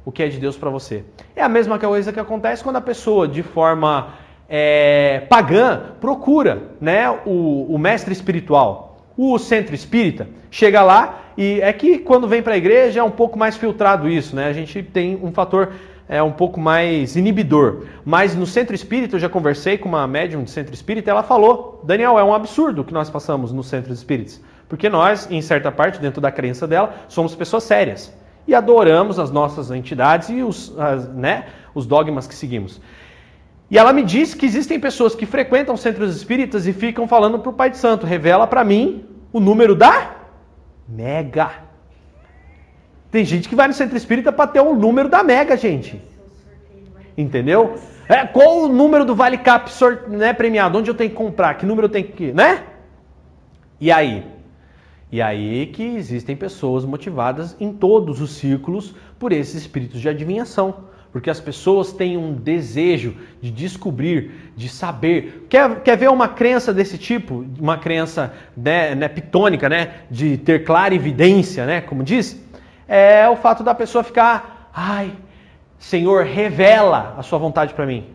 [0.04, 1.04] o que é de Deus para você.
[1.37, 4.14] É a mesma coisa que acontece quando a pessoa, de forma
[4.48, 9.06] é, pagã procura né, o, o mestre espiritual.
[9.16, 13.11] O centro espírita chega lá e é que quando vem para a igreja é um
[13.11, 14.46] pouco mais filtrado isso, né?
[14.48, 15.72] A gente tem um fator
[16.10, 17.84] é um pouco mais inibidor.
[18.04, 21.80] Mas no centro espírita, eu já conversei com uma médium de centro espírita, ela falou:
[21.84, 24.42] Daniel, é um absurdo o que nós passamos nos centros espíritas.
[24.68, 28.12] Porque nós, em certa parte, dentro da crença dela, somos pessoas sérias.
[28.46, 32.80] E adoramos as nossas entidades e os, as, né, os dogmas que seguimos.
[33.70, 37.50] E ela me disse que existem pessoas que frequentam centros espíritas e ficam falando para
[37.50, 40.10] o Pai de Santo: revela para mim o número da
[40.88, 41.69] mega.
[43.10, 46.00] Tem gente que vai no centro espírita para ter o número da mega, gente.
[47.16, 47.74] Entendeu?
[48.08, 49.70] É, qual o número do Vale Cap
[50.08, 50.78] né, premiado?
[50.78, 51.54] Onde eu tenho que comprar?
[51.54, 52.32] Que número eu tenho que.
[52.32, 52.62] Né?
[53.80, 54.24] E aí?
[55.12, 60.88] E aí que existem pessoas motivadas em todos os círculos por esses espíritos de adivinhação.
[61.12, 65.46] Porque as pessoas têm um desejo de descobrir, de saber.
[65.48, 67.44] Quer, quer ver uma crença desse tipo?
[67.58, 69.94] Uma crença né, né, pitônica, né?
[70.08, 71.80] De ter clara evidência, né?
[71.80, 72.40] Como diz?
[72.92, 75.12] É o fato da pessoa ficar, ai,
[75.79, 78.12] Senhor, revela a sua vontade para mim.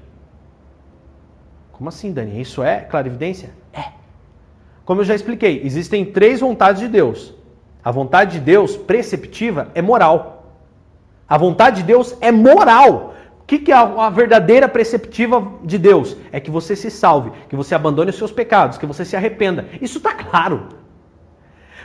[1.71, 2.41] Como assim, Dani?
[2.41, 3.51] Isso é clara evidência?
[3.73, 3.85] É.
[4.83, 7.33] Como eu já expliquei, existem três vontades de Deus.
[7.81, 10.43] A vontade de Deus preceptiva é moral.
[11.25, 13.13] A vontade de Deus é moral.
[13.39, 16.17] O que, é a, verdadeira preceptiva de Deus?
[16.33, 19.69] É que você se salve, que você abandone os seus pecados, que você se arrependa.
[19.81, 20.67] Isso está claro.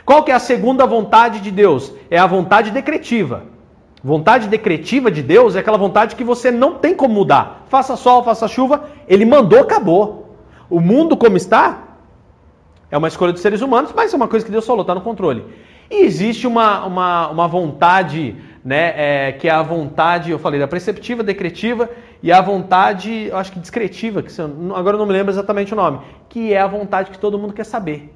[0.05, 1.93] Qual que é a segunda vontade de Deus?
[2.09, 3.43] É a vontade decretiva.
[4.03, 7.65] Vontade decretiva de Deus é aquela vontade que você não tem como mudar.
[7.69, 10.35] Faça sol, faça chuva, ele mandou, acabou.
[10.69, 11.83] O mundo como está
[12.89, 15.01] é uma escolha dos seres humanos, mas é uma coisa que Deus falou, está no
[15.01, 15.45] controle.
[15.89, 20.67] E existe uma, uma, uma vontade né, é, que é a vontade, eu falei, da
[20.67, 21.89] preceptiva, decretiva
[22.23, 24.31] e a vontade, eu acho que discretiva, que
[24.75, 27.53] agora eu não me lembro exatamente o nome, que é a vontade que todo mundo
[27.53, 28.13] quer saber.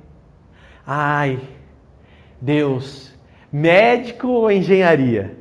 [0.86, 1.40] Ai,
[2.40, 3.14] Deus,
[3.52, 5.38] médico ou engenharia?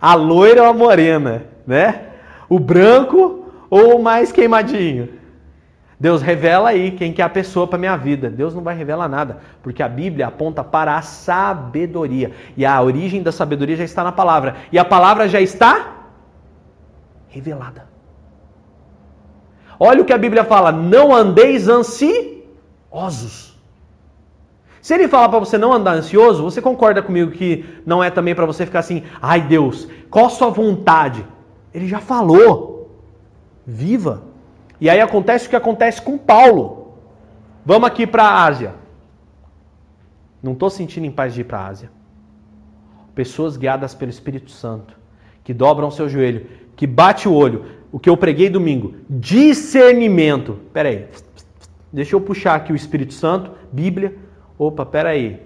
[0.00, 2.06] A loira ou a morena, né?
[2.48, 5.18] O branco ou o mais queimadinho?
[6.00, 8.30] Deus revela aí quem que é a pessoa para minha vida.
[8.30, 12.30] Deus não vai revelar nada, porque a Bíblia aponta para a sabedoria.
[12.56, 14.56] E a origem da sabedoria já está na palavra.
[14.70, 15.96] E a palavra já está
[17.28, 17.88] revelada.
[19.80, 23.47] Olha o que a Bíblia fala: não andeis ansiosos.
[24.88, 28.34] Se ele fala para você não andar ansioso, você concorda comigo que não é também
[28.34, 31.26] para você ficar assim, ai Deus, qual a sua vontade?
[31.74, 32.98] Ele já falou.
[33.66, 34.22] Viva.
[34.80, 36.94] E aí acontece o que acontece com Paulo.
[37.66, 38.76] Vamos aqui para a Ásia.
[40.42, 41.90] Não estou sentindo em paz de ir para a Ásia.
[43.14, 44.96] Pessoas guiadas pelo Espírito Santo,
[45.44, 47.66] que dobram seu joelho, que bate o olho.
[47.92, 50.58] O que eu preguei domingo, discernimento.
[50.72, 51.08] Pera aí,
[51.92, 54.27] deixa eu puxar aqui o Espírito Santo, Bíblia.
[54.58, 55.40] Opa, pera aí,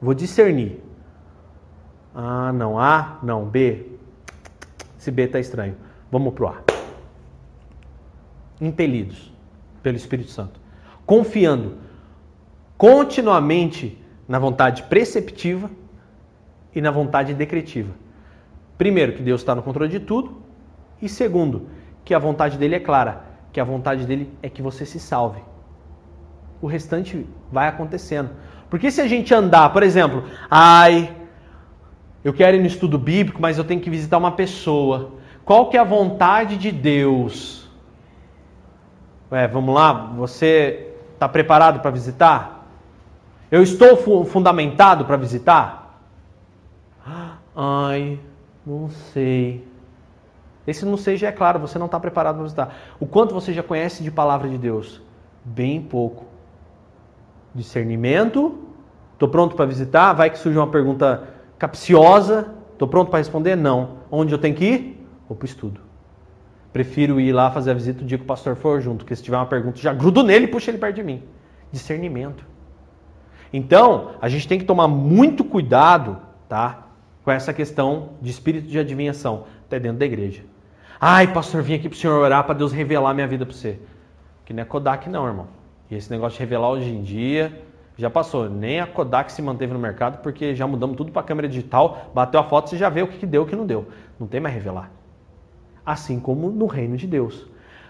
[0.00, 0.80] vou discernir.
[2.14, 3.86] Ah, não, A, não, B.
[4.98, 5.76] Esse B está estranho.
[6.10, 6.62] Vamos pro A
[8.60, 9.32] impelidos
[9.82, 10.60] pelo Espírito Santo,
[11.06, 11.78] confiando
[12.76, 15.70] continuamente na vontade preceptiva
[16.74, 17.92] e na vontade decretiva.
[18.76, 20.42] Primeiro, que Deus está no controle de tudo,
[21.00, 21.68] e segundo,
[22.04, 25.40] que a vontade dele é clara, que a vontade dele é que você se salve.
[26.60, 28.30] O restante vai acontecendo.
[28.68, 31.14] Porque se a gente andar, por exemplo, ai,
[32.22, 35.12] eu quero ir no estudo bíblico, mas eu tenho que visitar uma pessoa.
[35.44, 37.68] Qual que é a vontade de Deus?
[39.30, 42.66] É, vamos lá, você está preparado para visitar?
[43.50, 46.00] Eu estou fu fundamentado para visitar?
[47.54, 48.18] Ai,
[48.64, 49.66] não sei.
[50.66, 52.74] Esse não sei já é claro, você não está preparado para visitar.
[53.00, 55.02] O quanto você já conhece de palavra de Deus?
[55.44, 56.29] Bem pouco.
[57.54, 58.58] Discernimento.
[59.14, 60.12] Estou pronto para visitar?
[60.12, 61.24] Vai que surge uma pergunta
[61.58, 62.54] capciosa.
[62.72, 63.56] Estou pronto para responder?
[63.56, 63.98] Não.
[64.10, 65.06] Onde eu tenho que ir?
[65.28, 65.80] Vou para o estudo.
[66.72, 69.22] Prefiro ir lá fazer a visita o dia que o pastor for junto, porque se
[69.22, 71.22] tiver uma pergunta, já grudo nele e puxa ele perto de mim.
[71.72, 72.44] Discernimento.
[73.52, 76.86] Então, a gente tem que tomar muito cuidado, tá?
[77.24, 80.42] Com essa questão de espírito de adivinhação, até dentro da igreja.
[81.00, 83.80] Ai, pastor, vim aqui para o senhor orar para Deus revelar minha vida para você.
[84.44, 85.48] Que não é Kodak não, irmão.
[85.90, 87.62] E esse negócio de revelar hoje em dia
[87.96, 88.48] já passou.
[88.48, 92.40] Nem a Kodak se manteve no mercado porque já mudamos tudo para câmera digital, bateu
[92.40, 93.88] a foto, você já vê o que deu e o que não deu.
[94.18, 94.90] Não tem mais revelar
[95.84, 97.46] assim como no reino de Deus.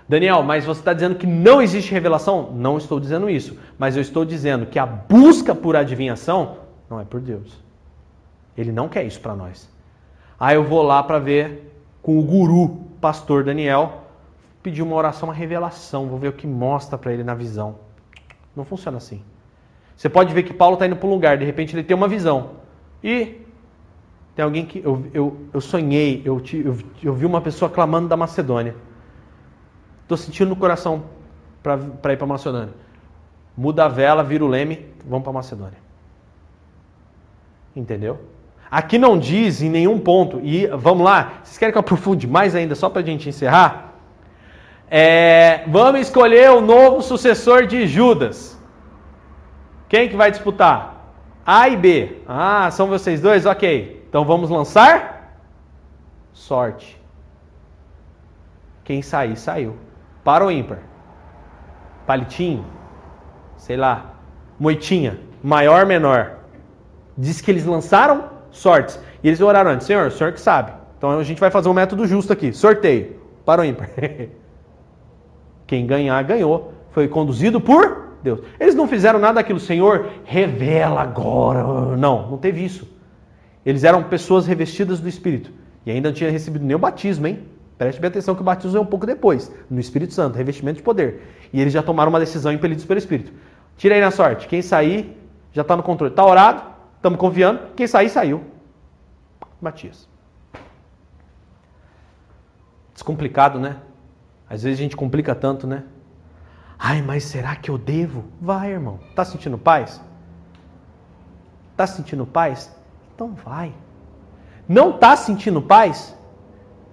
[0.09, 2.51] Daniel, mas você está dizendo que não existe revelação?
[2.53, 6.59] Não estou dizendo isso, mas eu estou dizendo que a busca por adivinhação
[6.89, 7.63] não é por Deus.
[8.57, 9.71] Ele não quer isso para nós.
[10.39, 14.05] Ah, eu vou lá para ver com o guru, pastor Daniel,
[14.63, 17.77] pedir uma oração, uma revelação, vou ver o que mostra para ele na visão.
[18.61, 19.23] Não funciona assim.
[19.96, 22.07] Você pode ver que Paulo está indo para um lugar, de repente ele tem uma
[22.07, 22.50] visão.
[23.02, 23.40] E
[24.37, 24.83] tem alguém que.
[24.85, 28.77] Eu, eu, eu sonhei, eu, eu, eu vi uma pessoa clamando da Macedônia.
[30.02, 31.04] Estou sentindo no coração
[31.63, 32.75] para ir para Macedônia.
[33.56, 35.79] Muda a vela, vira o leme, vamos para Macedônia.
[37.75, 38.21] Entendeu?
[38.71, 42.54] Aqui não diz em nenhum ponto, e vamos lá, vocês querem que eu aprofunde mais
[42.54, 43.90] ainda, só para a gente encerrar?
[44.91, 48.59] É, vamos escolher o novo sucessor de Judas.
[49.88, 51.15] Quem que vai disputar?
[51.47, 52.23] A e B.
[52.27, 53.47] Ah, são vocês dois?
[53.47, 54.05] Ok.
[54.09, 55.38] Então vamos lançar
[56.33, 57.01] sorte.
[58.83, 59.77] Quem sair, saiu.
[60.25, 60.79] Par ou ímpar?
[62.07, 62.67] Palitinho?
[63.57, 64.15] Sei lá.
[64.59, 65.21] Moitinha?
[65.43, 66.38] Maior, menor?
[67.17, 68.99] Diz que eles lançaram sortes.
[69.23, 69.87] E eles oraram antes.
[69.87, 70.73] Senhor, o senhor que sabe.
[70.99, 72.53] Então a gente vai fazer um método justo aqui.
[72.53, 73.21] Sorteio.
[73.45, 73.88] Para ou ímpar?
[75.71, 76.75] Quem ganhar, ganhou.
[76.90, 78.40] Foi conduzido por Deus.
[78.58, 79.60] Eles não fizeram nada daquilo.
[79.60, 81.96] Senhor, revela agora.
[81.96, 82.88] Não, não teve isso.
[83.64, 85.52] Eles eram pessoas revestidas do Espírito.
[85.87, 87.46] E ainda não tinha recebido nem o batismo, hein?
[87.79, 90.83] Preste bem atenção que o batismo é um pouco depois, no Espírito Santo, revestimento de
[90.83, 91.23] poder.
[91.52, 93.33] E eles já tomaram uma decisão impelidos pelo Espírito.
[93.77, 94.48] Tira aí na sorte.
[94.48, 95.16] Quem sair
[95.52, 96.12] já está no controle.
[96.12, 96.64] Está orado,
[96.96, 97.60] estamos confiando.
[97.77, 98.42] Quem sair, saiu.
[99.60, 100.08] Matias.
[102.92, 103.77] Descomplicado, né?
[104.51, 105.85] Às vezes a gente complica tanto, né?
[106.77, 108.25] Ai, mas será que eu devo?
[108.40, 108.98] Vai, irmão.
[109.15, 110.01] Tá sentindo paz?
[111.77, 112.75] Tá sentindo paz?
[113.15, 113.73] Então vai.
[114.69, 116.17] Não tá sentindo paz?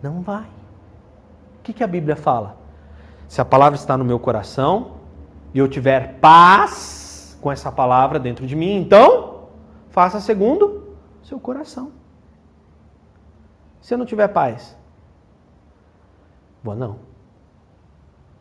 [0.03, 0.43] Não vai.
[0.43, 2.58] O que, que a Bíblia fala?
[3.28, 4.97] Se a palavra está no meu coração
[5.51, 9.47] e eu tiver paz com essa palavra dentro de mim, então
[9.89, 11.91] faça segundo seu coração.
[13.82, 14.78] Se eu não tiver paz,
[16.64, 17.07] vou não.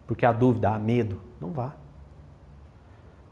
[0.06, 1.74] Porque há dúvida, há medo, não vá.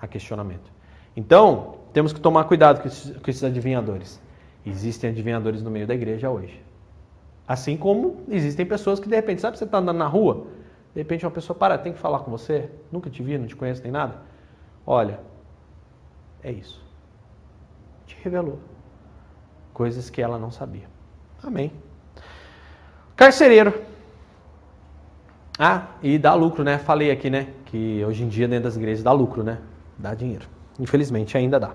[0.00, 0.72] Há questionamento.
[1.16, 4.20] Então, temos que tomar cuidado com esses, com esses adivinhadores.
[4.66, 6.62] Existem adivinhadores no meio da igreja hoje.
[7.46, 10.46] Assim como existem pessoas que de repente, sabe, você está andando na rua,
[10.94, 13.54] de repente uma pessoa para, tem que falar com você, nunca te vi, não te
[13.54, 14.22] conheço nem nada.
[14.86, 15.20] Olha,
[16.42, 16.82] é isso.
[18.06, 18.58] Te revelou
[19.72, 20.88] coisas que ela não sabia.
[21.42, 21.72] Amém.
[23.16, 23.93] Carcereiro.
[25.58, 26.78] Ah, e dá lucro, né?
[26.78, 27.46] Falei aqui, né?
[27.66, 29.58] Que hoje em dia dentro das igrejas dá lucro, né?
[29.96, 30.46] Dá dinheiro.
[30.80, 31.70] Infelizmente ainda dá.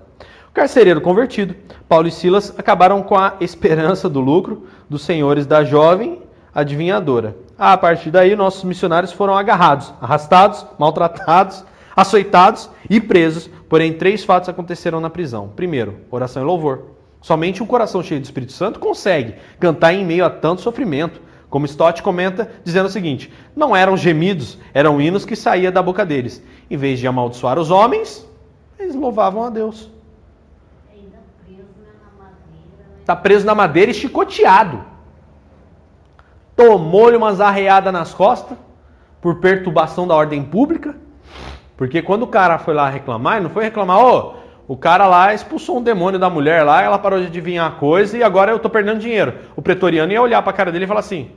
[0.48, 1.54] O carcereiro convertido,
[1.88, 6.22] Paulo e Silas acabaram com a esperança do lucro dos senhores da jovem
[6.54, 7.36] adivinhadora.
[7.56, 11.64] A partir daí, nossos missionários foram agarrados, arrastados, maltratados,
[11.96, 13.48] açoitados e presos.
[13.68, 15.48] Porém, três fatos aconteceram na prisão.
[15.54, 16.86] Primeiro, oração e louvor.
[17.22, 21.20] Somente um coração cheio do Espírito Santo consegue cantar em meio a tanto sofrimento.
[21.50, 26.06] Como Stott comenta, dizendo o seguinte: não eram gemidos, eram hinos que saíam da boca
[26.06, 26.42] deles.
[26.70, 28.26] Em vez de amaldiçoar os homens,
[28.78, 29.90] eles louvavam a Deus.
[33.00, 34.84] Está preso na madeira e chicoteado.
[36.54, 38.56] Tomou-lhe umas arreadas nas costas
[39.20, 40.94] por perturbação da ordem pública.
[41.76, 44.34] Porque quando o cara foi lá reclamar, ele não foi reclamar, ô, oh,
[44.70, 48.16] o cara lá expulsou um demônio da mulher lá, ela parou de adivinhar a coisa
[48.16, 49.34] e agora eu tô perdendo dinheiro.
[49.56, 51.30] O pretoriano ia olhar para a cara dele e falar assim: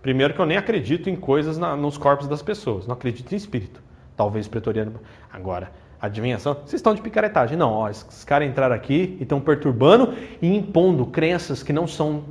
[0.00, 3.36] primeiro que eu nem acredito em coisas na, nos corpos das pessoas, não acredito em
[3.36, 3.82] espírito.
[4.16, 4.98] Talvez o pretoriano.
[5.30, 6.54] Agora, Adivinhação?
[6.54, 7.56] Vocês estão de picaretagem.
[7.56, 12.24] Não, ó, esses caras entraram aqui e estão perturbando e impondo crenças que não são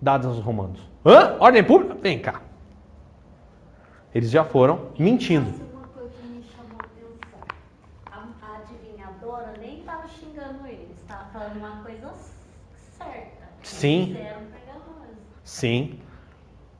[0.00, 0.80] dadas aos romanos.
[1.04, 1.36] Hã?
[1.38, 1.96] Ordem pública?
[2.00, 2.42] Vem cá.
[4.14, 5.50] Eles já foram mentindo.
[5.72, 7.40] Uma coisa que me chamou a atenção.
[8.42, 12.12] A, adivinhadora nem estava xingando eles, estava falando uma coisa
[12.98, 13.46] certa.
[13.66, 14.16] Sim.
[15.44, 16.00] Sim.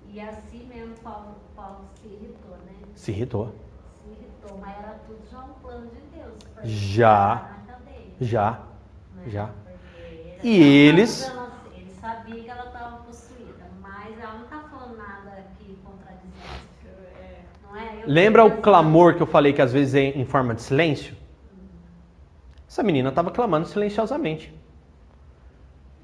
[0.08, 2.72] E assim mesmo Paulo, Paulo se irritou, né?
[2.94, 3.54] Se irritou.
[4.02, 6.34] Se irritou, mas era tudo já um plano de Deus.
[6.64, 7.50] Já.
[8.20, 8.50] Já.
[9.16, 9.22] né?
[9.26, 9.46] Já.
[9.46, 14.60] Porque E eles- dizendo assim, Ele sabia que ela estava possuída, mas ela não está
[14.62, 16.66] falando nada que contradizendo.
[17.64, 18.02] Não é?
[18.02, 21.14] Eu Lembra o clamor que eu falei que às vezes é em forma de silêncio?
[22.68, 24.54] Essa menina estava clamando silenciosamente.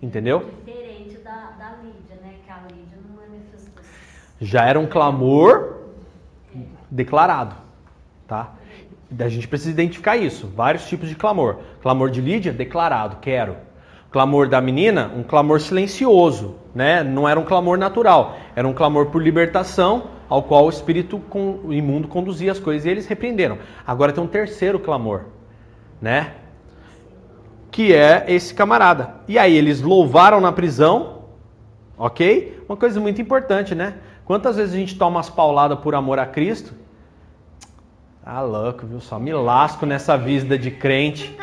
[0.02, 0.50] Entendeu?
[0.66, 2.34] Diferente da, da Lídia, né?
[2.44, 3.82] Que a Lídia não manifestou.
[4.40, 5.76] Já era um clamor
[6.90, 7.54] declarado,
[8.26, 8.54] tá?
[9.18, 10.46] A gente precisa identificar isso.
[10.48, 11.58] Vários tipos de clamor.
[11.80, 13.56] Clamor de Lídia, declarado, quero.
[14.10, 17.02] Clamor da menina, um clamor silencioso, né?
[17.02, 21.72] Não era um clamor natural, era um clamor por libertação, ao qual o espírito com-
[21.72, 23.58] imundo conduzia as coisas e eles repreenderam.
[23.86, 25.26] Agora tem um terceiro clamor,
[26.00, 26.32] né?
[27.72, 29.14] Que é esse camarada.
[29.26, 31.22] E aí eles louvaram na prisão,
[31.96, 32.62] ok?
[32.68, 33.94] Uma coisa muito importante, né?
[34.24, 36.74] Quantas vezes a gente toma umas pauladas por amor a Cristo?
[38.24, 39.00] Ah, louco, viu?
[39.00, 41.36] Só me lasco nessa vida de crente.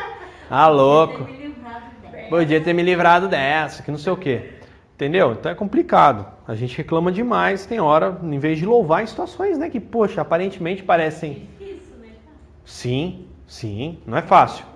[0.48, 1.24] Ah, louco.
[1.24, 2.28] Ter me livrado dela.
[2.30, 4.54] Podia ter me livrado dessa, que não sei o quê.
[4.94, 5.32] Entendeu?
[5.32, 6.26] Então é complicado.
[6.46, 9.68] A gente reclama demais, tem hora, em vez de louvar em situações, né?
[9.68, 11.48] Que, poxa, aparentemente parecem.
[11.58, 12.08] Difícil, né?
[12.64, 14.69] Sim, sim, não é fácil.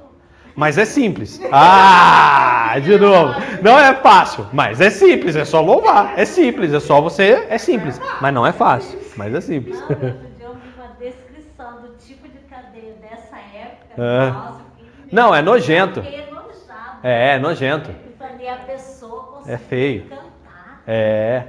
[0.56, 1.40] Mas é simples.
[1.52, 3.34] Ah, de novo.
[3.62, 6.14] Não é fácil, mas é simples, é só louvar.
[6.16, 7.46] É simples, é só você.
[7.48, 8.00] É simples.
[8.20, 9.78] Mas não é fácil, mas é simples.
[9.80, 10.04] Não, outro
[10.36, 14.02] dia eu vi uma descrição do tipo de cadeia dessa época.
[14.02, 14.30] É.
[14.30, 14.60] Nossa,
[15.10, 16.00] Não, é nojento.
[17.02, 17.90] É, é nojento.
[19.46, 20.04] É feio.
[20.08, 20.82] cantar.
[20.86, 21.44] É.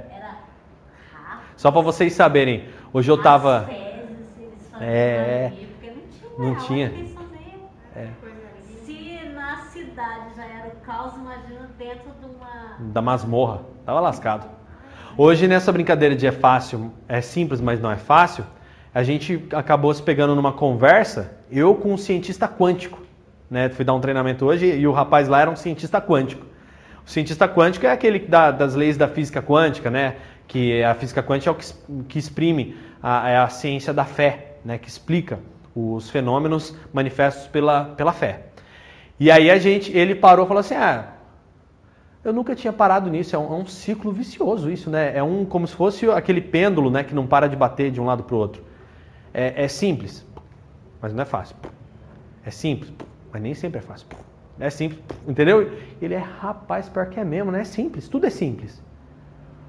[1.56, 2.68] Só para vocês saberem.
[2.92, 3.64] Hoje eu tava.
[3.66, 5.46] Fezes, É.
[5.46, 5.68] ali,
[6.38, 6.54] não tinha.
[6.54, 6.86] Não tinha.
[6.88, 7.70] eles faziam.
[7.96, 8.08] É.
[8.20, 8.84] Coisa linda.
[8.84, 12.65] Se na cidade já era o caos, imagina dentro de uma.
[12.78, 13.60] Da masmorra.
[13.84, 14.46] Tava lascado.
[15.16, 18.44] Hoje, nessa brincadeira de é fácil, é simples, mas não é fácil,
[18.94, 22.98] a gente acabou se pegando numa conversa, eu com um cientista quântico.
[23.50, 23.68] Né?
[23.68, 26.44] Fui dar um treinamento hoje e o rapaz lá era um cientista quântico.
[27.06, 30.16] O cientista quântico é aquele da- das leis da física quântica, né?
[30.48, 34.56] Que a física quântica é o que, que exprime a, é a ciência da fé,
[34.64, 34.76] né?
[34.76, 35.38] Que explica
[35.74, 38.46] os fenômenos manifestos pela, pela fé.
[39.20, 41.12] E aí a gente, ele parou e falou assim, ah,
[42.26, 45.16] eu nunca tinha parado nisso, é um, é um ciclo vicioso isso, né?
[45.16, 48.04] É um como se fosse aquele pêndulo, né, que não para de bater de um
[48.04, 48.64] lado para o outro.
[49.32, 50.26] É, é simples,
[51.00, 51.54] mas não é fácil.
[52.44, 52.92] É simples,
[53.32, 54.08] mas nem sempre é fácil.
[54.58, 55.70] É simples, entendeu?
[56.02, 57.60] Ele é rapaz, pior que é mesmo, né?
[57.60, 58.82] É simples, tudo é simples.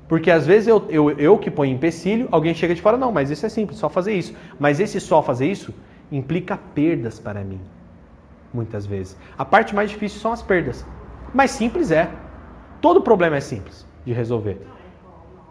[0.07, 3.29] Porque às vezes eu, eu, eu que ponho empecilho, alguém chega de fora, não, mas
[3.29, 4.33] isso é simples, só fazer isso.
[4.57, 5.71] Mas esse só fazer isso
[6.11, 7.59] implica perdas para mim,
[8.51, 9.15] muitas vezes.
[9.37, 10.83] A parte mais difícil são as perdas,
[11.33, 12.09] mas simples é.
[12.81, 14.61] Todo problema é simples de resolver.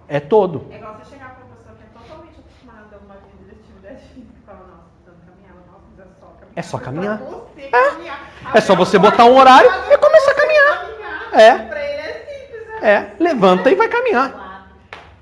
[0.09, 0.17] É.
[0.17, 0.67] É todo.
[0.71, 3.61] É igual você chegar pra uma pessoa que é totalmente acostumada a uma vida de
[3.61, 6.09] atividade física e falar, nossa, caminhar, nossa,
[6.55, 7.15] é só caminhar.
[7.17, 7.91] É só caminhar.
[7.91, 8.31] Caminhar.
[8.55, 10.87] É só você botar um horário e começar a caminhar.
[11.33, 11.49] É.
[11.49, 11.77] É né?
[12.83, 14.71] É, levanta e vai caminhar.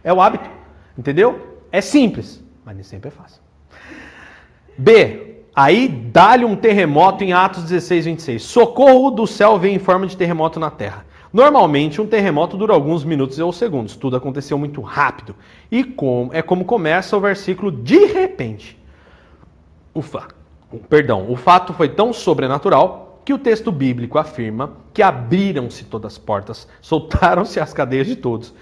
[0.03, 0.49] É o hábito.
[0.97, 1.59] Entendeu?
[1.73, 3.43] É simples, mas nem sempre é fácil.
[4.77, 5.43] B.
[5.57, 8.43] Aí dá-lhe um terremoto em Atos 16, 26.
[8.43, 11.07] Socorro do céu vem em forma de terremoto na terra.
[11.35, 13.97] Normalmente, um terremoto dura alguns minutos ou segundos.
[13.97, 15.35] Tudo aconteceu muito rápido.
[15.69, 18.79] E com, é como começa o versículo de repente.
[19.93, 20.29] O fa-
[20.89, 26.19] perdão, o fato foi tão sobrenatural que o texto bíblico afirma que abriram-se todas as
[26.19, 28.55] portas, soltaram-se as cadeias de todos.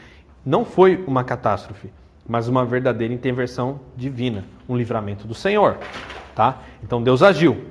[0.43, 1.93] Não foi uma catástrofe,
[2.27, 5.77] mas uma verdadeira intervenção divina, um livramento do Senhor,
[6.35, 6.63] tá?
[6.83, 7.65] Então Deus agiu.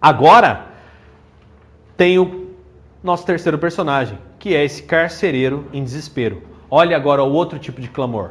[0.00, 0.66] Agora
[1.94, 2.37] tem o
[3.02, 6.42] nosso terceiro personagem, que é esse carcereiro em desespero.
[6.70, 8.30] Olha agora o outro tipo de clamor.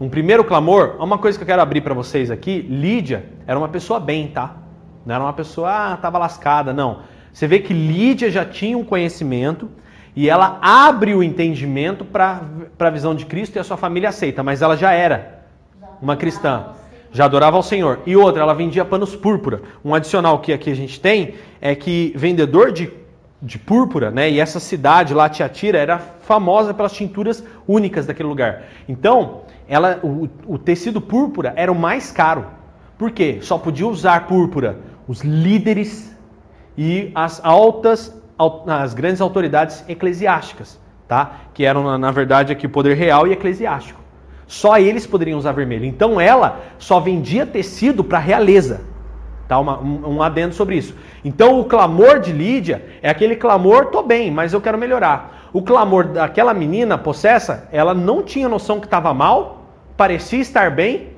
[0.00, 3.68] Um primeiro clamor, uma coisa que eu quero abrir para vocês aqui, Lídia era uma
[3.68, 4.56] pessoa bem, tá?
[5.04, 7.00] Não era uma pessoa, ah, tava lascada, não.
[7.32, 9.70] Você vê que Lídia já tinha um conhecimento
[10.14, 12.42] e ela abre o entendimento para
[12.78, 15.44] a visão de Cristo e a sua família aceita, mas ela já era
[16.00, 16.66] uma cristã.
[17.12, 18.00] Já adorava ao Senhor.
[18.06, 19.62] E outra, ela vendia panos púrpura.
[19.84, 22.92] Um adicional que aqui a gente tem é que vendedor de,
[23.40, 24.30] de púrpura, né?
[24.30, 28.62] E essa cidade lá, Tiatira, era famosa pelas tinturas únicas daquele lugar.
[28.88, 32.46] Então, ela, o, o tecido púrpura era o mais caro.
[32.98, 33.38] Por quê?
[33.42, 36.14] Só podia usar púrpura os líderes
[36.76, 38.12] e as altas,
[38.66, 41.32] as grandes autoridades eclesiásticas, tá?
[41.54, 44.00] Que eram, na- na verdade, aqui o poder real e eclesiástico.
[44.46, 45.84] Só eles poderiam usar vermelho.
[45.84, 48.80] Então ela só vendia tecido para a realeza.
[49.48, 49.58] Tá?
[49.58, 50.96] Uma- um, um adendo sobre isso.
[51.24, 55.48] Então o clamor de Lídia é aquele clamor, tô bem, mas eu quero melhorar.
[55.52, 59.62] O clamor daquela menina possessa, ela não tinha noção que estava mal,
[59.96, 61.10] parecia estar bem,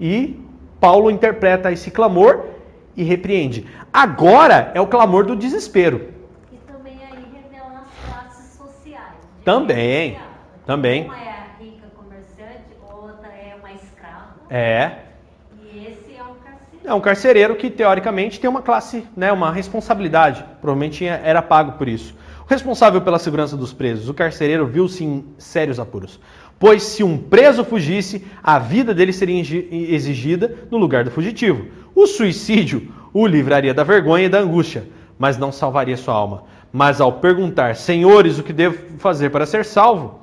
[0.00, 0.38] e
[0.80, 2.44] Paulo interpreta esse clamor
[2.96, 3.66] e repreende.
[3.92, 6.08] Agora é o clamor do desespero.
[6.52, 9.14] E também aí revela as classes sociais.
[9.44, 10.28] Também, social.
[10.66, 11.04] também.
[11.04, 14.34] Uma é a rica comerciante, outra é uma escrava.
[14.50, 14.90] É,
[16.84, 17.54] é um carcereiro.
[17.54, 20.44] É que, teoricamente, tem uma classe, né, uma responsabilidade.
[20.60, 22.14] Provavelmente era pago por isso.
[22.44, 26.20] O responsável pela segurança dos presos, o carcereiro, viu-se em sérios apuros.
[26.58, 31.66] Pois se um preso fugisse, a vida dele seria exi- exigida no lugar do fugitivo.
[31.94, 34.84] O suicídio o livraria da vergonha e da angústia,
[35.18, 36.44] mas não salvaria sua alma.
[36.72, 40.19] Mas ao perguntar, senhores, o que devo fazer para ser salvo?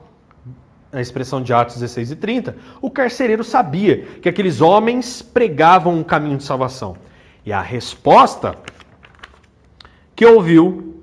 [0.91, 6.03] A expressão de Atos 16 e 30, o carcereiro sabia que aqueles homens pregavam um
[6.03, 6.95] caminho de salvação.
[7.45, 8.55] E a resposta
[10.15, 10.95] que ouviu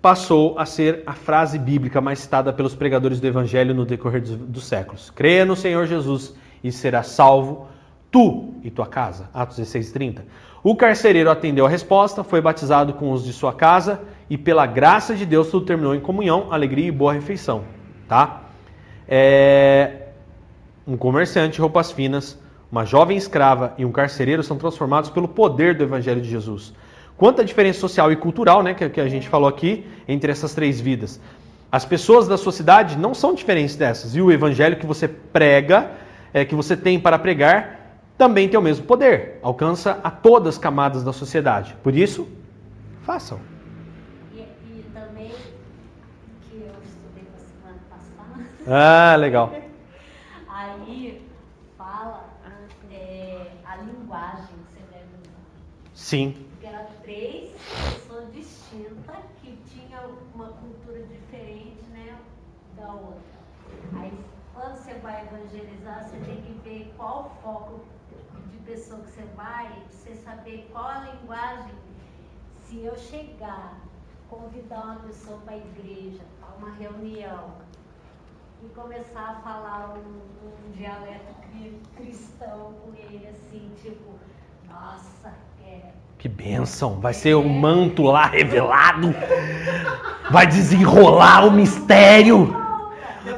[0.00, 4.36] passou a ser a frase bíblica mais citada pelos pregadores do evangelho no decorrer dos,
[4.36, 5.10] dos séculos.
[5.10, 7.68] Creia no Senhor Jesus e será salvo
[8.10, 9.28] tu e tua casa.
[9.34, 10.24] Atos 16 e 30.
[10.62, 15.14] O carcereiro atendeu a resposta, foi batizado com os de sua casa e pela graça
[15.14, 17.64] de Deus tudo terminou em comunhão, alegria e boa refeição,
[18.08, 18.45] tá?
[19.08, 20.06] É,
[20.86, 22.38] um comerciante de roupas finas,
[22.70, 26.72] uma jovem escrava e um carcereiro são transformados pelo poder do Evangelho de Jesus.
[27.16, 31.20] Quanta diferença social e cultural, né, que, a gente falou aqui, entre essas três vidas.
[31.72, 34.14] As pessoas da sua cidade não são diferentes dessas.
[34.14, 35.90] E o Evangelho que você prega,
[36.32, 39.38] é, que você tem para pregar, também tem o mesmo poder.
[39.42, 41.74] Alcança a todas as camadas da sociedade.
[41.82, 42.28] Por isso,
[43.02, 43.40] façam.
[44.34, 45.32] E, e também,
[46.48, 49.52] que eu estudei na semana passada, Ah, legal.
[50.48, 51.24] aí
[52.90, 55.40] é, a linguagem que você deve usar.
[55.94, 56.48] Sim.
[56.50, 62.18] Porque eram três pessoas distintas que tinham uma cultura diferente né,
[62.76, 63.36] da outra.
[64.00, 64.12] Aí,
[64.52, 67.84] quando você vai evangelizar, você tem que ver qual o foco
[68.50, 71.74] de pessoa que você vai, você saber qual a linguagem.
[72.64, 73.78] Se eu chegar,
[74.28, 77.54] convidar uma pessoa para a igreja, para uma reunião,
[78.62, 84.18] e começar a falar um, um dialeto cri- cristão com ele, assim, tipo,
[84.68, 85.32] nossa,
[85.66, 85.80] é,
[86.18, 87.00] Que bênção.
[87.00, 89.14] Vai ser o manto lá revelado.
[90.30, 92.54] Vai desenrolar o mistério.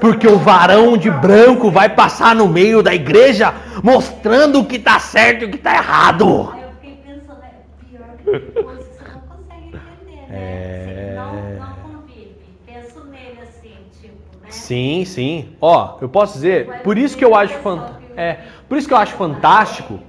[0.01, 4.99] Porque o varão de branco vai passar no meio da igreja mostrando o que tá
[4.99, 6.51] certo e o que tá errado.
[6.53, 10.29] Aí eu fiquei pensando, é pior que coisa que você não consegue entender, né?
[10.31, 11.14] É.
[11.16, 12.37] Você não, não convive.
[12.66, 14.48] Penso nele assim, tipo, né?
[14.59, 15.51] Sim, sim.
[15.61, 17.93] Ó, eu posso dizer, por isso que eu acho fan...
[18.17, 18.39] é,
[18.69, 20.01] por isso que eu acho fantástico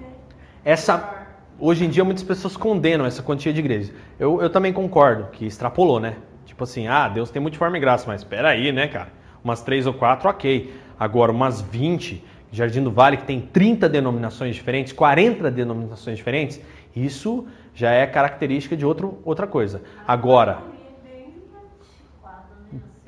[0.64, 1.18] essa
[1.60, 3.94] hoje em dia muitas pessoas condenam essa quantia de igrejas.
[4.20, 6.16] Eu, eu também concordo que extrapolou, né?
[6.46, 9.10] Tipo assim, ah, Deus tem multiforme e graça, mas espera aí, né, cara?
[9.44, 10.74] Umas três ou quatro, ok.
[11.00, 16.60] Agora, umas 20, Jardim do Vale, que tem 30 denominações diferentes, 40 denominações diferentes,
[16.96, 19.82] isso já é característica de outro, outra coisa.
[20.08, 20.60] Agora,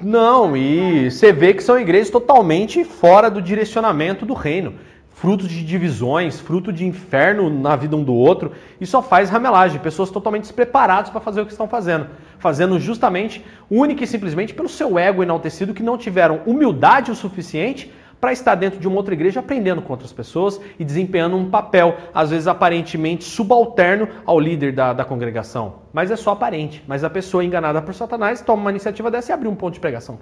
[0.03, 4.73] não, e você vê que são igrejas totalmente fora do direcionamento do reino.
[5.09, 9.79] Fruto de divisões, fruto de inferno na vida um do outro, e só faz ramelagem.
[9.79, 12.07] Pessoas totalmente despreparadas para fazer o que estão fazendo.
[12.39, 17.91] Fazendo justamente, única e simplesmente pelo seu ego enaltecido, que não tiveram humildade o suficiente
[18.21, 21.97] para estar dentro de uma outra igreja aprendendo com outras pessoas e desempenhando um papel,
[22.13, 25.79] às vezes aparentemente subalterno ao líder da, da congregação.
[25.91, 26.83] Mas é só aparente.
[26.87, 29.79] Mas a pessoa enganada por Satanás toma uma iniciativa dessa e abre um ponto de
[29.79, 30.19] pregação.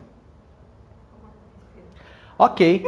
[2.38, 2.86] Ok.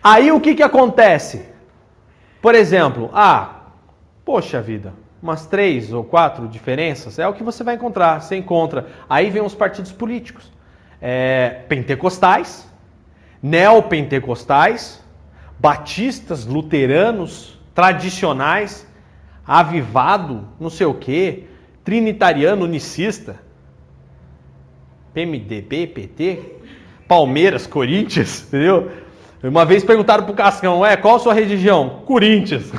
[0.00, 1.44] Aí o que, que acontece?
[2.40, 3.72] Por exemplo, ah,
[4.24, 8.22] poxa vida, umas três ou quatro diferenças é o que você vai encontrar.
[8.22, 8.86] Você encontra.
[9.08, 10.52] Aí vem os partidos políticos.
[11.02, 12.69] É, pentecostais,
[13.42, 15.02] neopentecostais,
[15.58, 18.86] batistas, luteranos, tradicionais,
[19.46, 21.44] avivado, não sei o quê,
[21.84, 23.40] trinitariano, unicista,
[25.12, 26.40] PMDB, PT,
[27.08, 28.90] Palmeiras, Corinthians, entendeu?
[29.42, 32.02] Uma vez perguntaram pro Cascão, é, qual a sua religião?
[32.04, 32.70] Corinthians.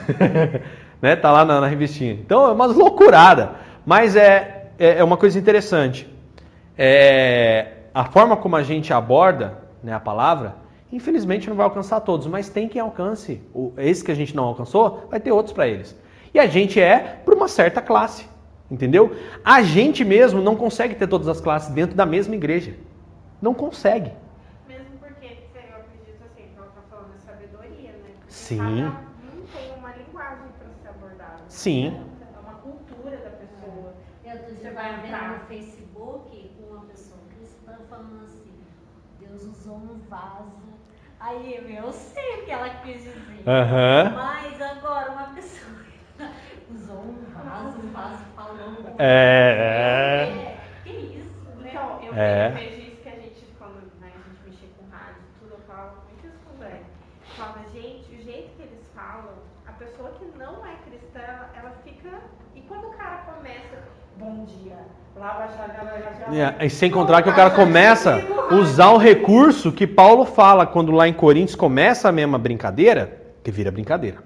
[1.02, 1.16] né?
[1.16, 2.14] Tá lá na, na, revistinha.
[2.14, 3.54] Então é uma loucurada.
[3.84, 6.08] Mas é, é, é uma coisa interessante.
[6.78, 10.56] É, a forma como a gente aborda né, a palavra,
[10.92, 13.42] infelizmente não vai alcançar todos, mas tem quem alcance.
[13.54, 15.96] O, esse que a gente não alcançou, vai ter outros para eles.
[16.34, 18.28] E a gente é para uma certa classe,
[18.70, 19.16] entendeu?
[19.44, 22.76] A gente mesmo não consegue ter todas as classes dentro da mesma igreja.
[23.42, 24.12] Não consegue.
[24.68, 28.12] Mesmo porque eu acredito assim, que ela tá falando de sabedoria, né?
[28.20, 28.58] Porque Sim.
[28.58, 31.40] Cada um tem uma linguagem para ser abordada.
[31.48, 32.00] Sim.
[32.36, 33.94] É uma cultura da pessoa.
[34.24, 35.30] Eu outro dia vai entrar.
[35.30, 38.41] vendo no Facebook uma pessoa cristã falando assim,
[39.32, 40.52] Deus usou um vaso.
[41.20, 43.44] Aí eu, eu sei o que ela quis dizer.
[43.48, 44.12] Aham.
[44.16, 45.72] Mas agora uma pessoa
[46.70, 48.96] usou um vaso, o vaso falou.
[48.98, 51.70] É, É, Que isso, né?
[51.70, 52.50] Então, eu É.
[52.50, 55.92] vejo isso que a gente, quando né, a gente mexer com rádio, tudo, eu falo
[56.10, 56.82] muito isso com o André.
[57.38, 61.72] Fala, gente, o jeito que eles falam, a pessoa que não é cristã, ela, ela
[61.84, 62.20] fica.
[62.54, 63.82] E quando o cara começa,
[64.18, 65.01] bom dia, É,
[66.62, 68.16] E sem contar que o cara começa
[68.50, 73.22] a usar o recurso que Paulo fala quando lá em Coríntios começa a mesma brincadeira,
[73.44, 74.24] que vira brincadeira.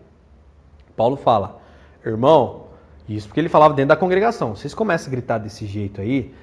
[0.96, 1.60] Paulo fala,
[2.06, 2.68] irmão,
[3.10, 4.56] isso porque ele falava dentro da congregação.
[4.56, 6.34] Vocês começam a gritar desse jeito aí,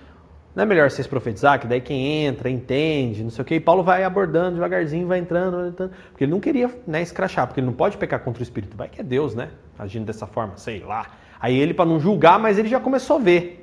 [0.55, 3.61] não é melhor vocês profetizar, que daí quem entra, entende, não sei o que, e
[3.61, 7.67] Paulo vai abordando devagarzinho, vai entrando, entrando, porque ele não queria né, escrachar, porque ele
[7.67, 10.81] não pode pecar contra o Espírito, vai que é Deus, né, agindo dessa forma, sei
[10.81, 11.07] lá.
[11.41, 13.62] Aí ele, para não julgar, mas ele já começou a ver,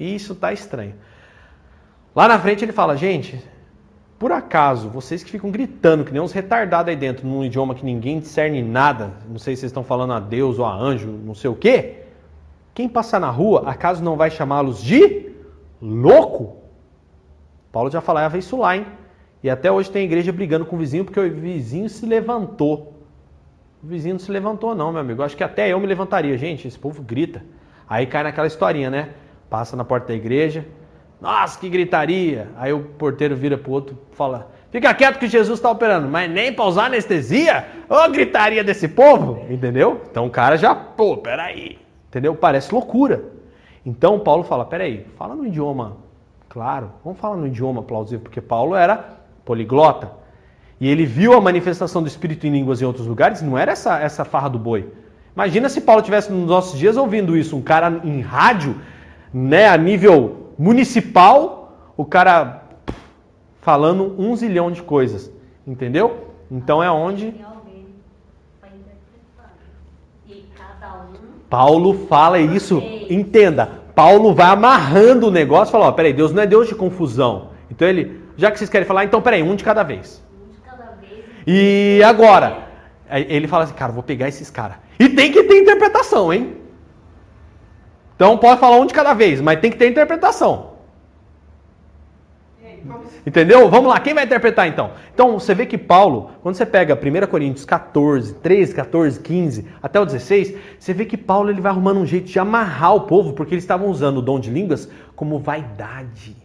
[0.00, 0.94] e isso tá estranho.
[2.16, 3.40] Lá na frente ele fala, gente,
[4.18, 7.84] por acaso, vocês que ficam gritando, que nem uns retardados aí dentro, num idioma que
[7.84, 11.34] ninguém discerne nada, não sei se vocês estão falando a Deus ou a anjo, não
[11.34, 12.04] sei o quê,
[12.74, 15.30] quem passar na rua, acaso não vai chamá-los de
[15.80, 16.56] louco?
[17.70, 18.86] Paulo já falava isso lá, hein?
[19.42, 22.94] E até hoje tem igreja brigando com o vizinho porque o vizinho se levantou.
[23.82, 25.22] O vizinho não se levantou, não, meu amigo.
[25.22, 26.36] Acho que até eu me levantaria.
[26.36, 27.42] Gente, esse povo grita.
[27.88, 29.10] Aí cai naquela historinha, né?
[29.50, 30.64] Passa na porta da igreja.
[31.20, 32.48] Nossa, que gritaria!
[32.56, 36.52] Aí o porteiro vira pro outro fala: Fica quieto que Jesus está operando, mas nem
[36.52, 37.66] pra usar anestesia?
[37.88, 39.44] Ô, gritaria desse povo!
[39.50, 40.00] Entendeu?
[40.10, 41.78] Então o cara já, pô, peraí.
[42.08, 42.34] Entendeu?
[42.34, 43.24] Parece loucura.
[43.84, 46.08] Então Paulo fala: peraí, fala no idioma
[46.50, 50.10] claro, vamos falar no idioma plausível, porque Paulo era poliglota.
[50.80, 53.98] e ele viu a manifestação do Espírito em línguas em outros lugares, não era essa,
[54.00, 54.92] essa farra do boi.
[55.34, 58.74] Imagina se Paulo tivesse nos nossos dias ouvindo isso, um cara em rádio,
[59.32, 62.64] né, a nível municipal, o cara
[63.60, 65.30] falando um zilhão de coisas,
[65.66, 66.28] entendeu?
[66.50, 67.34] Então é onde
[71.50, 73.80] Paulo fala isso, entenda.
[73.92, 77.48] Paulo vai amarrando o negócio e fala, ó, peraí, Deus não é Deus de confusão.
[77.68, 80.22] Então ele, já que vocês querem falar, então peraí, um de cada vez.
[80.32, 81.24] um de cada vez.
[81.44, 82.68] E agora?
[83.10, 84.76] Ele fala assim, cara, vou pegar esses caras.
[84.96, 86.59] E tem que ter interpretação, hein?
[88.20, 90.72] Então pode falar um de cada vez, mas tem que ter interpretação.
[93.26, 93.68] Entendeu?
[93.70, 94.90] Vamos lá, quem vai interpretar então?
[95.14, 99.98] Então você vê que Paulo, quando você pega 1 Coríntios 14, 13, 14, 15 até
[99.98, 103.32] o 16, você vê que Paulo ele vai arrumando um jeito de amarrar o povo,
[103.32, 106.36] porque eles estavam usando o dom de línguas como vaidade.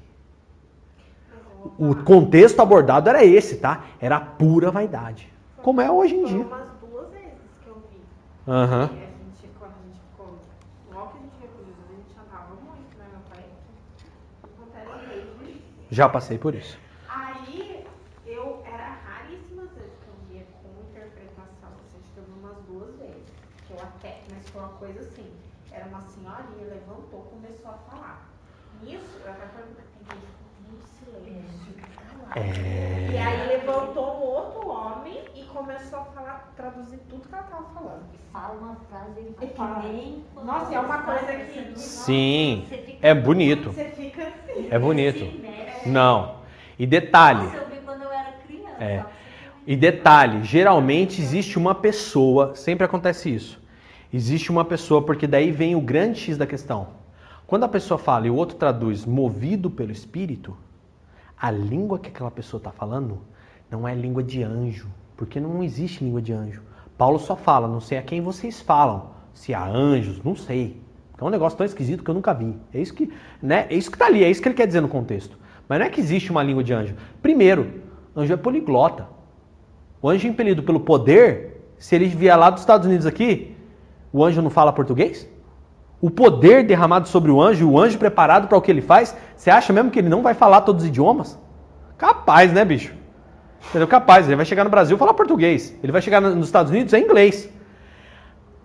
[1.78, 3.86] O contexto abordado era esse, tá?
[3.99, 5.30] Era pura vaidade.
[5.61, 6.45] Como é hoje em dia.
[6.45, 7.99] umas duas vezes que eu vi.
[8.47, 8.89] Aham.
[8.93, 10.38] E a gente, quando a gente ficou,
[10.93, 13.43] logo que a gente veio pro Jesus, a gente andava muito, né, meu pai?
[14.43, 15.61] Acontece desde.
[15.91, 16.77] Já passei por isso.
[17.07, 17.86] Aí,
[18.25, 23.29] eu, era raríssimas vezes que eu via com interpretação, seja, teve umas duas vezes,
[23.67, 25.31] que eu até, mas foi uma coisa assim,
[25.71, 28.29] era uma senhorinha, levantou, começou a falar.
[28.81, 31.75] Nisso, eu até perguntei, tem gente com muito silêncio.
[32.36, 33.11] É.
[33.11, 37.64] E aí levantou um outro homem e começou a falar, traduzir tudo que ela tava
[37.74, 38.03] falando.
[38.34, 39.80] Fala uma frase E fala.
[39.82, 40.24] que nem.
[40.34, 42.66] quando Nossa, é uma coisa que- não- Sim,
[43.01, 43.72] é bonito.
[43.72, 44.68] Você fica assim.
[44.70, 45.20] É bonito.
[45.20, 45.89] se mexe.
[45.89, 46.36] Não.
[46.78, 48.84] E detalhe, Nossa, eu vi quando eu era criança.
[48.84, 49.06] É.
[49.66, 53.64] E detalhe, geralmente existe uma pessoa, sempre acontece isso.
[54.14, 56.89] Existe uma pessoa, porque daí vem o grande X da questão.
[57.47, 60.56] Quando a pessoa fala e o outro traduz movido pelo Espírito,
[61.39, 63.20] a língua que aquela pessoa está falando
[63.72, 66.61] não é língua de anjo, porque não existe língua de anjo.
[66.97, 70.82] Paulo só fala, não sei a quem vocês falam, se há anjos, não sei.
[71.18, 72.55] É um negócio tão esquisito que eu nunca vi.
[72.74, 73.11] É isso que,
[73.41, 73.68] né?
[73.70, 75.38] É isso que tá ali, é isso que ele quer dizer no contexto.
[75.68, 76.95] Mas não é que existe uma língua de anjo.
[77.22, 77.82] Primeiro,
[78.16, 79.07] anjo é poliglota.
[80.01, 83.55] O anjo impelido pelo poder, se ele vier lá dos Estados Unidos aqui,
[84.11, 85.28] o anjo não fala português?
[86.01, 89.49] O poder derramado sobre o anjo, o anjo preparado para o que ele faz, você
[89.49, 91.39] acha mesmo que ele não vai falar todos os idiomas?
[91.97, 92.93] Capaz, né, bicho?
[93.70, 93.88] Entendeu?
[93.88, 94.28] Capaz.
[94.28, 95.78] Ele vai chegar no Brasil e falar português.
[95.84, 97.49] Ele vai chegar no- nos Estados Unidos é inglês.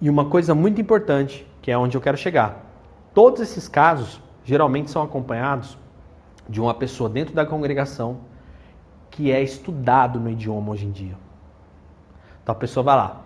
[0.00, 2.64] E uma coisa muito importante, que é onde eu quero chegar.
[3.12, 5.76] Todos esses casos geralmente são acompanhados
[6.48, 8.18] de uma pessoa dentro da congregação
[9.10, 11.16] que é estudado no idioma hoje em dia.
[12.42, 13.20] Então a pessoa vai lá,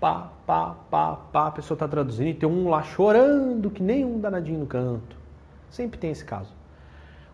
[0.00, 4.04] pá, pá, pá, pá, a pessoa está traduzindo e tem um lá chorando que nem
[4.04, 5.16] um danadinho no canto.
[5.70, 6.52] Sempre tem esse caso.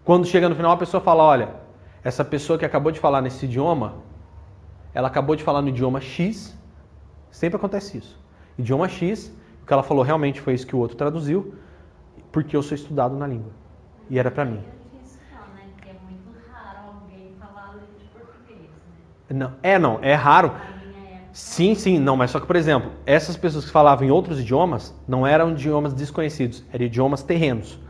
[0.04, 1.48] Quando chega no final, a pessoa fala: olha,
[2.04, 3.94] essa pessoa que acabou de falar nesse idioma,
[4.92, 6.56] ela acabou de falar no idioma X,
[7.30, 8.20] sempre acontece isso.
[8.58, 11.54] Idioma X, o que ela falou realmente foi isso que o outro traduziu,
[12.30, 13.50] porque eu sou estudado na língua.
[14.10, 14.60] E era para mim.
[14.60, 15.62] É não, né?
[15.86, 18.68] É muito raro alguém falar além de português,
[19.30, 19.34] né?
[19.34, 20.52] Não, é não, é raro.
[21.32, 24.94] Sim, sim, não, mas só que, por exemplo, essas pessoas que falavam em outros idiomas
[25.08, 27.80] não eram idiomas desconhecidos, eram idiomas terrenos.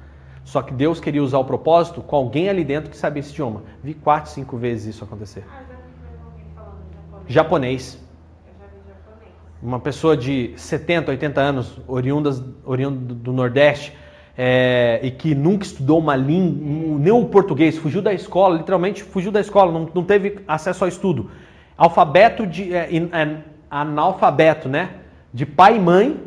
[0.45, 3.63] Só que Deus queria usar o propósito com alguém ali dentro que sabia esse idioma.
[3.83, 5.45] Vi quatro, cinco vezes isso acontecer.
[5.49, 7.35] Ah, já vi alguém falando japonês.
[7.35, 7.99] Japonês.
[8.47, 9.33] Eu já vi japonês.
[9.63, 13.97] Uma pessoa de 70, 80 anos, oriundas, oriundo do Nordeste,
[14.37, 19.33] é, e que nunca estudou uma língua, nem o português, fugiu da escola, literalmente fugiu
[19.33, 21.31] da escola, não, não teve acesso ao estudo.
[21.77, 22.75] Alfabeto de.
[22.75, 23.39] É, é,
[23.71, 24.91] analfabeto, né?
[25.33, 26.21] De pai e mãe,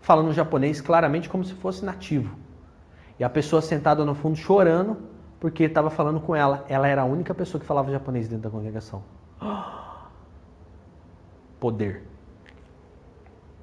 [0.00, 2.34] falando japonês claramente como se fosse nativo.
[3.18, 4.96] E a pessoa sentada no fundo chorando
[5.40, 6.64] porque estava falando com ela.
[6.68, 9.02] Ela era a única pessoa que falava japonês dentro da congregação.
[11.60, 12.04] Poder.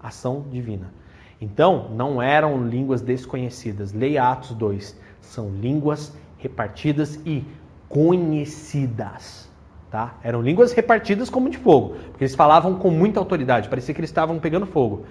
[0.01, 0.93] Ação divina.
[1.39, 3.91] Então, não eram línguas desconhecidas.
[3.91, 4.99] Leia Atos 2.
[5.21, 7.45] São línguas repartidas e
[7.89, 9.49] conhecidas.
[9.89, 10.15] Tá?
[10.23, 11.95] Eram línguas repartidas como de fogo.
[12.11, 13.69] Porque eles falavam com muita autoridade.
[13.69, 15.05] Parecia que eles estavam pegando fogo.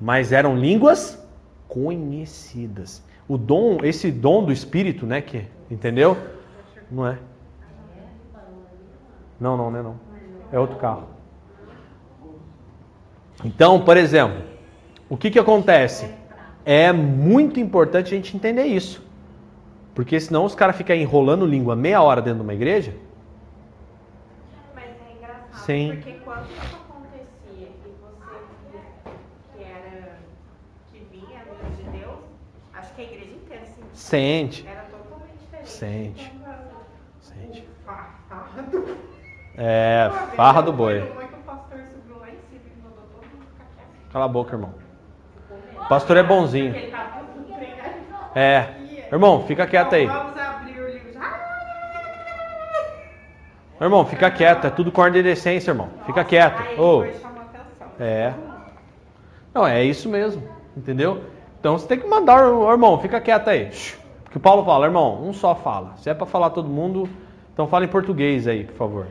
[0.00, 1.22] Mas eram línguas
[1.66, 3.02] conhecidas.
[3.28, 5.20] O dom, esse dom do Espírito, né?
[5.20, 6.16] Que, entendeu?
[6.90, 7.18] Não é?
[9.38, 10.00] Não, não, não é não.
[10.50, 11.04] É outro carro.
[13.44, 14.42] Então, por exemplo,
[15.08, 16.12] o que, que acontece?
[16.64, 19.06] É muito importante a gente entender isso.
[19.94, 22.94] Porque senão os caras ficam enrolando língua meia hora dentro de uma igreja.
[24.74, 25.92] Mas é engraçado, Sim.
[25.94, 28.80] porque quando isso acontecia e você via
[29.56, 30.18] que era
[30.92, 32.18] que vinha a luz de Deus,
[32.74, 34.66] acho que a igreja inteira assim, Sente.
[34.66, 35.70] era totalmente diferente.
[35.70, 36.32] Sente.
[36.34, 36.54] Então,
[37.20, 37.68] Sente.
[39.58, 40.98] É, farra do boi.
[41.00, 41.28] É?
[44.10, 44.72] Cala a boca, irmão.
[45.74, 46.72] O pastor é bonzinho.
[46.72, 47.26] Treinado.
[48.34, 48.68] É.
[49.12, 50.06] Irmão, fica quieto aí.
[50.06, 51.20] Vamos abrir o livro.
[53.78, 54.66] Irmão, fica quieto.
[54.66, 55.90] É tudo com ordem de decência, irmão.
[56.06, 56.62] Fica quieto.
[56.62, 57.04] Atenção.
[58.00, 58.32] É.
[59.52, 60.42] Não, é isso mesmo.
[60.74, 61.22] Entendeu?
[61.60, 63.70] Então você tem que mandar, o irmão, fica quieto aí.
[64.24, 65.94] Porque o Paulo fala, irmão, um só fala.
[65.96, 67.08] Se é pra falar todo mundo,
[67.52, 69.06] então fala em português aí, por favor.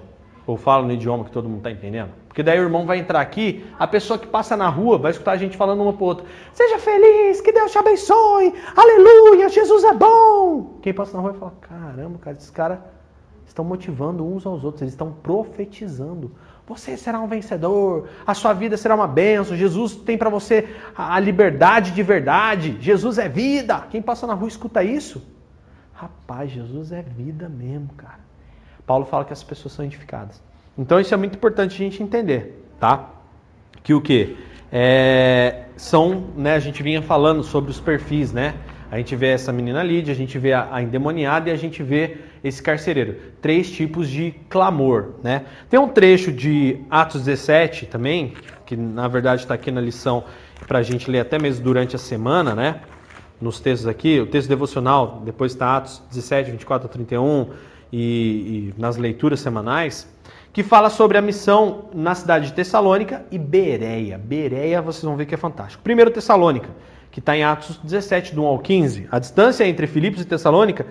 [0.46, 2.12] Ou fala no idioma que todo mundo tá entendendo.
[2.38, 5.32] Porque daí o irmão vai entrar aqui, a pessoa que passa na rua vai escutar
[5.32, 6.26] a gente falando uma pro outra.
[6.54, 10.78] Seja feliz, que Deus te abençoe, aleluia, Jesus é bom.
[10.82, 12.78] Quem passa na rua vai falar, caramba, cara, esses caras
[13.44, 16.32] estão motivando uns aos outros, eles estão profetizando.
[16.68, 21.18] Você será um vencedor, a sua vida será uma bênção, Jesus tem para você a
[21.18, 23.88] liberdade de verdade, Jesus é vida.
[23.90, 25.26] Quem passa na rua escuta isso?
[25.94, 28.20] Rapaz, Jesus é vida mesmo, cara.
[28.86, 30.42] Paulo fala que as pessoas são edificadas.
[30.78, 33.12] Então isso é muito importante a gente entender, tá?
[33.82, 34.38] Que o que?
[35.78, 38.56] são, né, a gente vinha falando sobre os perfis, né?
[38.90, 41.84] A gente vê essa menina Lídia, a gente vê a, a endemoniada e a gente
[41.84, 43.18] vê esse carcereiro.
[43.42, 45.46] Três tipos de clamor, né?
[45.70, 48.34] Tem um trecho de Atos 17 também,
[48.66, 50.24] que na verdade está aqui na lição
[50.68, 52.82] para a gente ler até mesmo durante a semana, né?
[53.42, 57.50] Nos textos aqui, o texto devocional, depois está Atos 17, 24 a 31
[57.92, 60.08] e, e nas leituras semanais,
[60.54, 64.18] que fala sobre a missão na cidade de Tessalônica e Bereia.
[64.18, 65.84] Bereia, vocês vão ver que é fantástico.
[65.84, 66.70] Primeiro Tessalônica,
[67.18, 69.08] que está em Atos 17, do 1 ao 15.
[69.12, 70.86] A distância entre Filipos e Tessalônica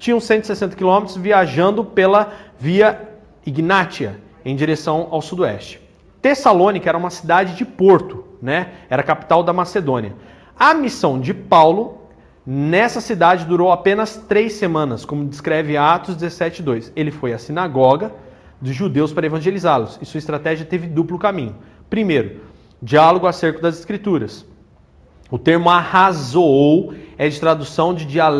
[0.00, 3.08] tinham 160 quilômetros viajando pela via
[3.46, 5.80] Ignátia, em direção ao sudoeste.
[6.20, 8.70] Tessalônica era uma cidade de porto, né?
[8.90, 10.16] Era a capital da Macedônia.
[10.58, 12.00] A missão de Paulo
[12.44, 16.90] nessa cidade durou apenas três semanas, como descreve Atos 17:2.
[16.96, 18.12] Ele foi à sinagoga
[18.60, 21.54] dos judeus para evangelizá-los, e sua estratégia teve duplo caminho.
[21.88, 22.40] Primeiro,
[22.82, 24.49] diálogo acerca das escrituras.
[25.30, 28.34] O termo arrasou é de tradução de, dial,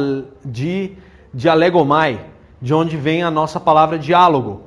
[0.45, 0.93] de
[1.33, 2.21] dialegomai,
[2.61, 4.63] de onde vem a nossa palavra diálogo.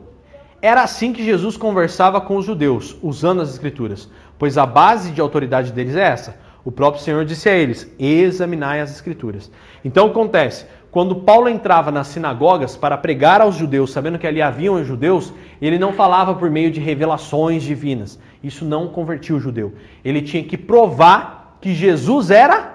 [0.61, 4.09] Era assim que Jesus conversava com os judeus, usando as escrituras,
[4.39, 6.38] pois a base de autoridade deles é essa.
[6.63, 9.51] O próprio Senhor disse a eles: examinai as escrituras.
[9.84, 14.82] Então acontece, quando Paulo entrava nas sinagogas para pregar aos judeus, sabendo que ali haviam
[14.86, 18.17] judeus, ele não falava por meio de revelações divinas.
[18.41, 19.74] Isso não convertia o judeu.
[20.05, 22.74] Ele tinha que provar que Jesus era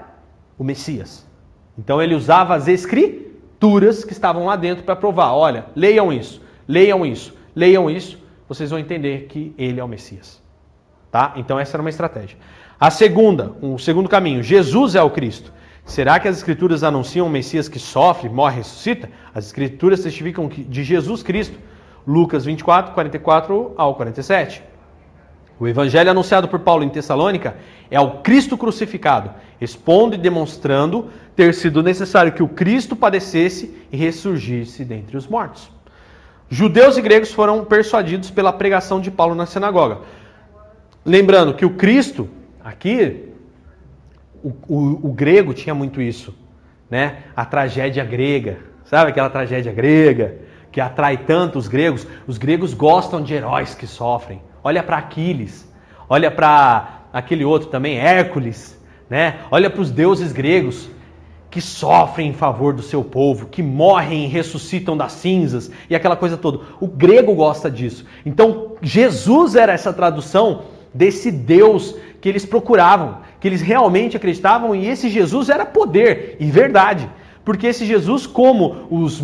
[0.58, 1.26] o Messias.
[1.78, 7.04] Então ele usava as escrituras que estavam lá dentro para provar: olha, leiam isso, leiam
[7.04, 8.18] isso, leiam isso,
[8.48, 10.42] vocês vão entender que ele é o Messias.
[11.12, 11.34] Tá?
[11.36, 12.38] Então essa era uma estratégia.
[12.80, 15.52] A segunda, um segundo caminho, Jesus é o Cristo.
[15.84, 19.10] Será que as escrituras anunciam um Messias que sofre, morre, ressuscita?
[19.34, 21.58] As escrituras testificam de Jesus Cristo.
[22.06, 24.62] Lucas 24, 44 ao 47.
[25.60, 27.56] O evangelho anunciado por Paulo em Tessalônica
[27.90, 29.30] é o Cristo crucificado,
[29.60, 35.70] expondo e demonstrando ter sido necessário que o Cristo padecesse e ressurgisse dentre os mortos.
[36.48, 39.98] Judeus e gregos foram persuadidos pela pregação de Paulo na sinagoga.
[41.04, 42.28] Lembrando que o Cristo,
[42.64, 43.28] aqui,
[44.42, 46.34] o, o, o, grego tinha muito isso,
[46.88, 47.24] né?
[47.36, 50.36] A tragédia grega, sabe aquela tragédia grega
[50.70, 52.06] que atrai tanto os gregos?
[52.26, 54.40] Os gregos gostam de heróis que sofrem.
[54.62, 55.70] Olha para Aquiles,
[56.08, 58.78] olha para aquele outro também, Hércules,
[59.08, 59.38] né?
[59.50, 60.90] Olha para os deuses gregos
[61.50, 66.16] que sofrem em favor do seu povo, que morrem e ressuscitam das cinzas e aquela
[66.16, 66.60] coisa toda.
[66.78, 68.04] O grego gosta disso.
[68.24, 74.86] Então, Jesus era essa tradução desse Deus que eles procuravam, que eles realmente acreditavam, e
[74.86, 77.08] esse Jesus era poder e verdade.
[77.44, 79.22] Porque esse Jesus, como os,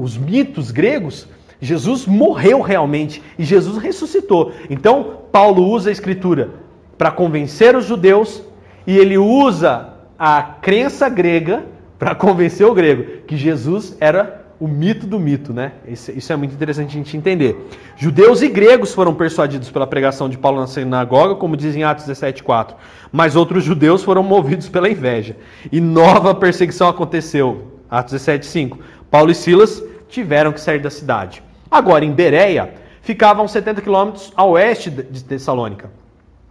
[0.00, 1.28] os mitos gregos,
[1.60, 4.52] Jesus morreu realmente e Jesus ressuscitou.
[4.70, 6.50] Então, Paulo usa a escritura
[6.96, 8.42] para convencer os judeus
[8.86, 11.64] e ele usa a crença grega
[11.98, 15.72] para convencer o grego que Jesus era o mito do mito, né?
[15.86, 17.68] Isso é muito interessante a gente entender.
[17.96, 22.06] Judeus e gregos foram persuadidos pela pregação de Paulo na sinagoga, como diz em Atos
[22.06, 22.74] 17,4.
[23.12, 25.36] Mas outros judeus foram movidos pela inveja.
[25.70, 27.78] E nova perseguição aconteceu.
[27.88, 28.78] Atos 17,5.
[29.08, 31.40] Paulo e Silas tiveram que sair da cidade.
[31.70, 35.90] Agora, em Bereia, ficavam 70 quilômetros a oeste de Tessalônica.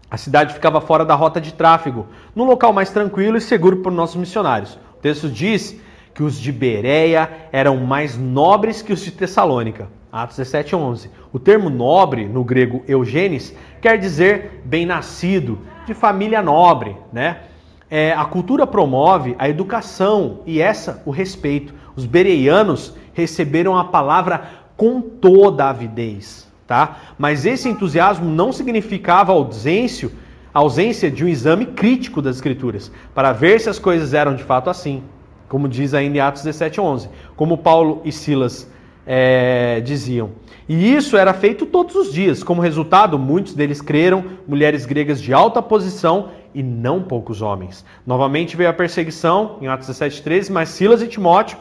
[0.10, 3.90] A cidade ficava fora da rota de tráfego, num local mais tranquilo e seguro para
[3.90, 4.76] os nossos missionários.
[4.98, 5.76] O texto diz
[6.14, 9.88] que os de Bereia eram mais nobres que os de Tessalônica.
[10.12, 11.12] Atos 17, 11.
[11.34, 16.96] O termo nobre, no grego eugenes, quer dizer bem-nascido, de família nobre.
[17.12, 17.42] Né?
[17.90, 21.74] É, a cultura promove a educação e essa o respeito.
[21.96, 26.48] Os bereianos receberam a palavra com toda a avidez.
[26.68, 26.98] tá?
[27.18, 30.12] Mas esse entusiasmo não significava ausência,
[30.54, 34.70] ausência de um exame crítico das escrituras, para ver se as coisas eram de fato
[34.70, 35.04] assim,
[35.50, 38.70] como diz ainda em Atos 17:11, como Paulo e Silas
[39.06, 40.32] é, diziam.
[40.68, 42.44] E isso era feito todos os dias.
[42.44, 47.86] Como resultado, muitos deles creram, mulheres gregas de alta posição e não poucos homens.
[48.06, 51.58] Novamente veio a perseguição, em Atos 17,13, mas Silas e Timóteo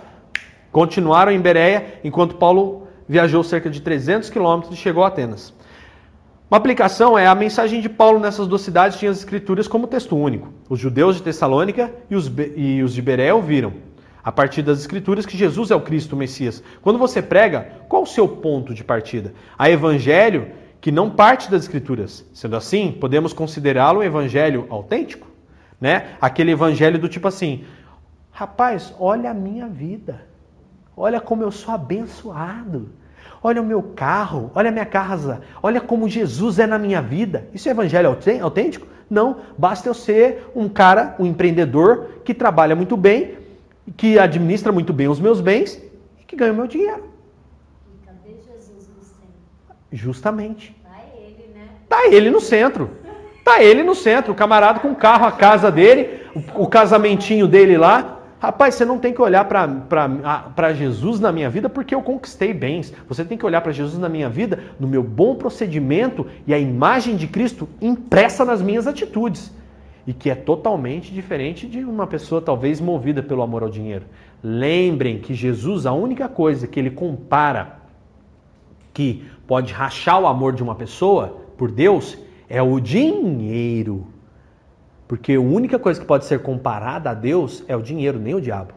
[0.72, 5.52] continuaram em Bereia, enquanto Paulo viajou cerca de 300 quilômetros e chegou a Atenas.
[6.50, 10.16] Uma aplicação é a mensagem de Paulo nessas duas cidades tinha as escrituras como texto
[10.16, 10.52] único.
[10.68, 13.72] Os judeus de Tessalônica e os, e os de Bereia ouviram
[14.26, 16.61] a partir das Escrituras que Jesus é o Cristo o Messias.
[16.82, 19.32] Quando você prega, qual o seu ponto de partida?
[19.57, 20.48] Há evangelho
[20.80, 22.24] que não parte das Escrituras.
[22.34, 25.28] Sendo assim, podemos considerá-lo um evangelho autêntico?
[25.80, 26.16] Né?
[26.20, 27.64] Aquele evangelho do tipo assim:
[28.32, 30.26] rapaz, olha a minha vida,
[30.97, 32.88] olha como eu sou abençoado.
[33.42, 37.49] Olha o meu carro, olha a minha casa, olha como Jesus é na minha vida.
[37.53, 38.86] Isso é evangelho autêntico?
[39.09, 43.38] Não, basta eu ser um cara, um empreendedor que trabalha muito bem,
[43.97, 45.80] que administra muito bem os meus bens
[46.20, 47.05] e que ganha o meu dinheiro.
[47.94, 49.76] E cadê Jesus no centro?
[49.92, 50.74] Justamente.
[50.82, 51.68] Tá ele, né?
[51.88, 52.90] Tá ele no centro.
[53.44, 54.32] Tá ele no centro.
[54.32, 58.15] O camarada com o carro, a casa dele, o, o casamentinho dele lá.
[58.39, 62.93] Rapaz, você não tem que olhar para Jesus na minha vida porque eu conquistei bens.
[63.09, 66.59] Você tem que olhar para Jesus na minha vida, no meu bom procedimento e a
[66.59, 69.51] imagem de Cristo impressa nas minhas atitudes
[70.07, 74.05] e que é totalmente diferente de uma pessoa talvez movida pelo amor ao dinheiro.
[74.43, 77.78] Lembrem que Jesus, a única coisa que ele compara
[78.93, 82.16] que pode rachar o amor de uma pessoa por Deus
[82.49, 84.07] é o dinheiro.
[85.07, 88.40] Porque a única coisa que pode ser comparada a Deus é o dinheiro, nem o
[88.40, 88.74] diabo.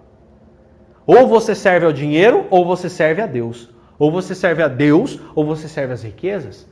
[1.06, 3.70] Ou você serve ao dinheiro, ou você serve a Deus.
[3.98, 6.68] Ou você serve a Deus, ou você serve às riquezas.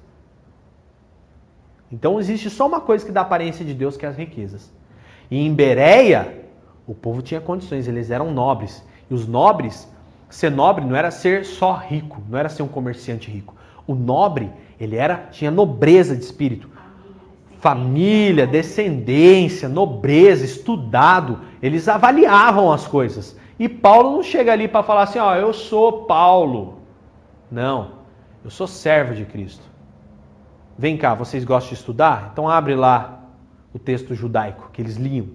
[1.92, 4.72] Então existe só uma coisa que dá aparência de Deus, que é as riquezas.
[5.32, 6.46] E em Bereia,
[6.86, 8.84] o povo tinha condições, eles eram nobres.
[9.10, 9.92] E os nobres,
[10.30, 13.56] ser nobre não era ser só rico, não era ser um comerciante rico.
[13.86, 16.70] O nobre, ele era tinha nobreza de espírito.
[17.60, 23.38] Família, descendência, nobreza, estudado, eles avaliavam as coisas.
[23.60, 26.80] E Paulo não chega ali para falar assim, ó, eu sou Paulo.
[27.52, 27.92] Não,
[28.44, 29.64] eu sou servo de Cristo.
[30.78, 32.30] Vem cá, vocês gostam de estudar?
[32.32, 33.24] Então abre lá
[33.74, 35.28] o texto judaico que eles liam.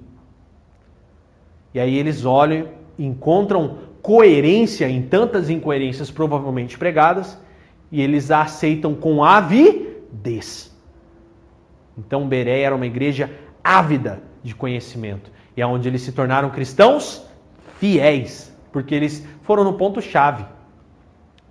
[1.75, 2.69] E aí eles olham
[2.99, 7.39] encontram coerência em tantas incoerências provavelmente pregadas
[7.91, 10.72] e eles a aceitam com avidez.
[11.97, 13.31] Então Beré era uma igreja
[13.63, 17.27] ávida de conhecimento e é onde eles se tornaram cristãos
[17.79, 20.45] fiéis, porque eles foram no ponto chave,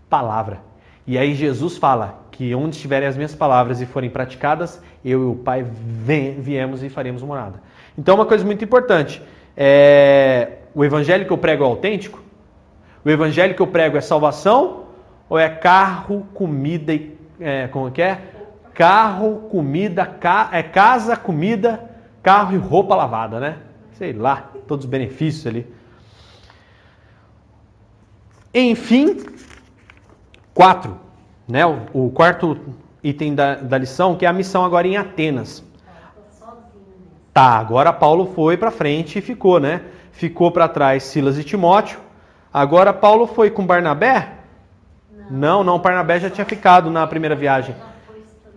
[0.09, 0.61] palavra.
[1.05, 5.25] E aí Jesus fala: que onde estiverem as minhas palavras e forem praticadas, eu e
[5.25, 7.61] o Pai viemos e faremos morada.
[7.97, 9.21] Então, uma coisa muito importante:
[9.55, 12.19] é, o evangelho que eu prego é autêntico?
[13.03, 14.85] O evangelho que eu prego é salvação?
[15.29, 17.15] Ou é carro, comida e.
[17.39, 18.21] É, como que é?
[18.81, 21.87] Carro, comida, ca, é casa, comida,
[22.23, 23.57] carro e roupa lavada, né?
[23.93, 25.71] Sei lá, todos os benefícios ali.
[28.51, 29.17] Enfim,
[30.51, 30.97] quatro
[31.47, 32.59] né, o, o quarto
[33.03, 35.63] item da, da lição, que é a missão agora em Atenas.
[37.31, 39.81] Tá, agora Paulo foi para frente e ficou, né?
[40.11, 41.99] Ficou para trás Silas e Timóteo.
[42.51, 44.27] Agora Paulo foi com Barnabé?
[45.29, 47.75] Não, não, não Barnabé já tinha ficado na primeira viagem.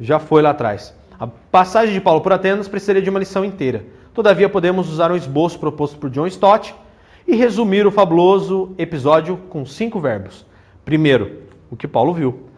[0.00, 0.94] Já foi lá atrás.
[1.18, 3.84] A passagem de Paulo por Atenas precisaria de uma lição inteira.
[4.12, 6.74] Todavia, podemos usar um esboço proposto por John Stott
[7.26, 10.44] e resumir o fabuloso episódio com cinco verbos.
[10.84, 12.48] Primeiro, o que Paulo viu.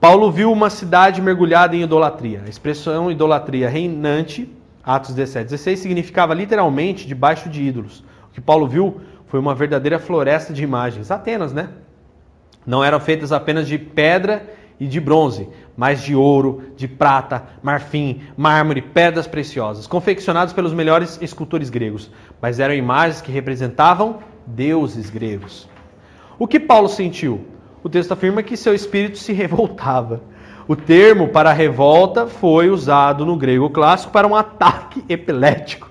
[0.00, 2.42] Paulo viu uma cidade mergulhada em idolatria.
[2.44, 4.50] A expressão idolatria reinante,
[4.82, 8.02] Atos 17, 16, significava literalmente debaixo de ídolos.
[8.30, 11.10] O que Paulo viu foi uma verdadeira floresta de imagens.
[11.10, 11.68] Atenas, né?
[12.66, 14.48] Não eram feitas apenas de pedra
[14.78, 21.18] e de bronze, mas de ouro, de prata, marfim, mármore, pedras preciosas, confeccionadas pelos melhores
[21.22, 22.10] escultores gregos.
[22.40, 25.68] Mas eram imagens que representavam deuses gregos.
[26.38, 27.52] O que Paulo sentiu?
[27.82, 30.22] o texto afirma que seu espírito se revoltava.
[30.68, 35.90] O termo para revolta foi usado no grego clássico para um ataque epilético.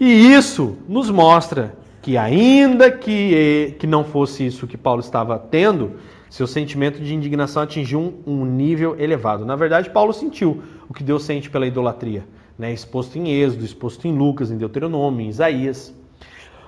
[0.00, 5.92] E isso nos mostra que, ainda que, que não fosse isso que Paulo estava tendo,
[6.32, 9.44] seu sentimento de indignação atingiu um, um nível elevado.
[9.44, 12.26] Na verdade, Paulo sentiu o que Deus sente pela idolatria,
[12.58, 12.72] né?
[12.72, 15.94] exposto em Êxodo, exposto em Lucas, em Deuteronômio, em Isaías.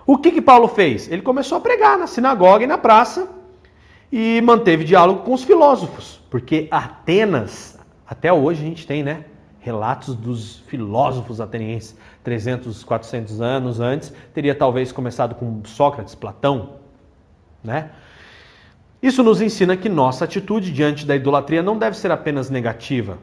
[0.06, 1.10] O que, que Paulo fez?
[1.10, 3.26] Ele começou a pregar na sinagoga e na praça
[4.12, 9.24] e manteve diálogo com os filósofos, porque Atenas, até hoje a gente tem, né,
[9.60, 16.74] relatos dos filósofos atenienses, 300, 400 anos antes, teria talvez começado com Sócrates, Platão,
[17.64, 17.92] né?
[19.04, 23.18] Isso nos ensina que nossa atitude diante da idolatria não deve ser apenas negativa,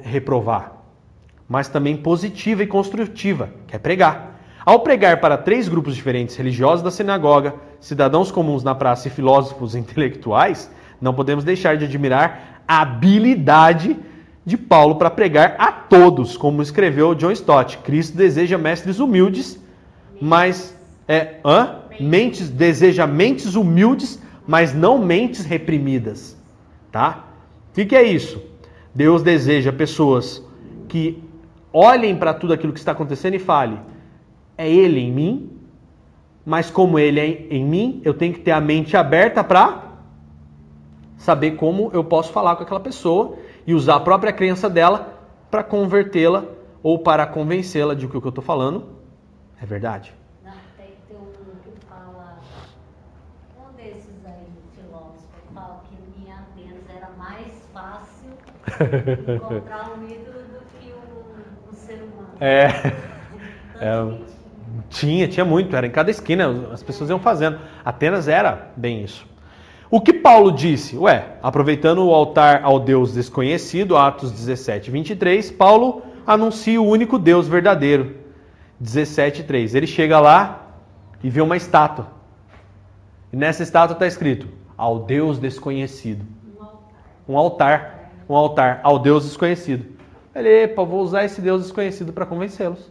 [0.00, 0.74] reprovar,
[1.48, 4.38] mas também positiva e construtiva, que é pregar.
[4.64, 9.74] Ao pregar para três grupos diferentes, religiosos da sinagoga, cidadãos comuns na praça e filósofos
[9.74, 10.70] intelectuais,
[11.00, 13.96] não podemos deixar de admirar a habilidade
[14.44, 17.78] de Paulo para pregar a todos, como escreveu John Stott.
[17.78, 19.58] Cristo deseja mestres humildes,
[20.20, 20.72] mas
[21.08, 21.80] é, hã?
[21.98, 26.36] mentes deseja mentes humildes, mas não mentes reprimidas,
[26.92, 27.24] tá?
[27.70, 28.42] O que, que é isso?
[28.94, 30.42] Deus deseja pessoas
[30.88, 31.22] que
[31.72, 33.78] olhem para tudo aquilo que está acontecendo e falem:
[34.56, 35.50] é Ele em mim,
[36.44, 39.82] mas como Ele é em mim, eu tenho que ter a mente aberta para
[41.18, 43.36] saber como eu posso falar com aquela pessoa
[43.66, 45.18] e usar a própria crença dela
[45.50, 46.44] para convertê-la
[46.82, 48.96] ou para convencê-la de que o que eu estou falando
[49.60, 50.14] é verdade.
[50.44, 51.30] Não, tem, tem um
[51.64, 52.38] que fala,
[53.58, 58.30] um desses aí filósofos, fala que em Atenas era mais fácil
[58.66, 62.28] encontrar um ídolo do que um, um ser humano.
[62.40, 62.92] É.
[63.80, 64.36] é.
[64.90, 67.58] Tinha, tinha muito, era em cada esquina, as pessoas iam fazendo.
[67.84, 69.26] Atenas era bem isso.
[69.90, 70.96] O que Paulo disse?
[70.96, 77.46] Ué, aproveitando o altar ao Deus desconhecido, Atos 17, 23, Paulo anuncia o único Deus
[77.46, 78.16] verdadeiro.
[78.80, 79.74] 17, 3.
[79.74, 80.66] Ele chega lá
[81.22, 82.08] e vê uma estátua.
[83.32, 86.24] E nessa estátua está escrito: ao Deus desconhecido.
[86.58, 86.82] Um altar.
[87.28, 87.95] Um altar
[88.82, 89.86] ao Deus desconhecido.
[90.34, 92.90] Ele, epa, vou usar esse Deus desconhecido para convencê-los.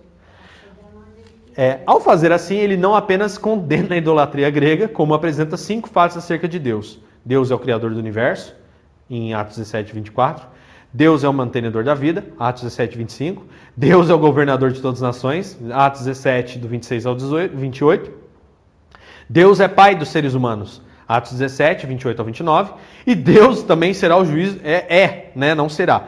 [1.57, 6.17] É, ao fazer assim, ele não apenas condena a idolatria grega, como apresenta cinco fatos
[6.17, 6.99] acerca de Deus.
[7.23, 8.55] Deus é o criador do universo,
[9.09, 10.47] em Atos 17, 24.
[10.91, 13.45] Deus é o mantenedor da vida, Atos 17, 25.
[13.75, 18.11] Deus é o governador de todas as nações, Atos 17, do 26 ao 18, 28.
[19.29, 22.74] Deus é pai dos seres humanos, Atos 17, 28 ao 29.
[23.06, 26.08] E Deus também será o juiz, é, é né, não será.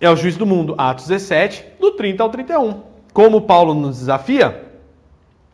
[0.00, 2.82] É o juiz do mundo, Atos 17, do 30 ao 31.
[3.12, 4.64] Como Paulo nos desafia,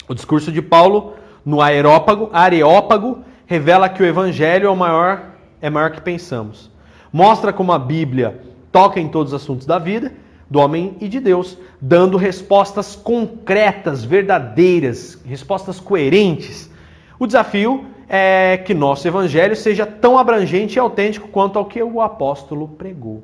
[0.09, 1.15] o discurso de Paulo
[1.45, 6.71] no Aerópago, Areópago revela que o evangelho é o maior, é maior que pensamos.
[7.13, 10.13] Mostra como a Bíblia toca em todos os assuntos da vida,
[10.51, 16.71] do homem e de Deus, dando respostas concretas, verdadeiras, respostas coerentes.
[17.19, 22.01] O desafio é que nosso evangelho seja tão abrangente e autêntico quanto ao que o
[22.01, 23.23] apóstolo pregou.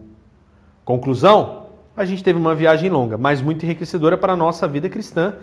[0.85, 1.67] Conclusão:
[1.97, 5.35] a gente teve uma viagem longa, mas muito enriquecedora para a nossa vida cristã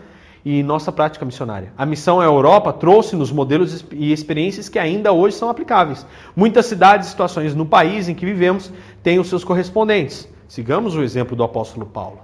[0.43, 1.71] e nossa prática missionária.
[1.77, 6.05] A missão à Europa trouxe-nos modelos e experiências que ainda hoje são aplicáveis.
[6.35, 8.71] Muitas cidades e situações no país em que vivemos
[9.01, 10.27] têm os seus correspondentes.
[10.47, 12.19] Sigamos o exemplo do apóstolo Paulo.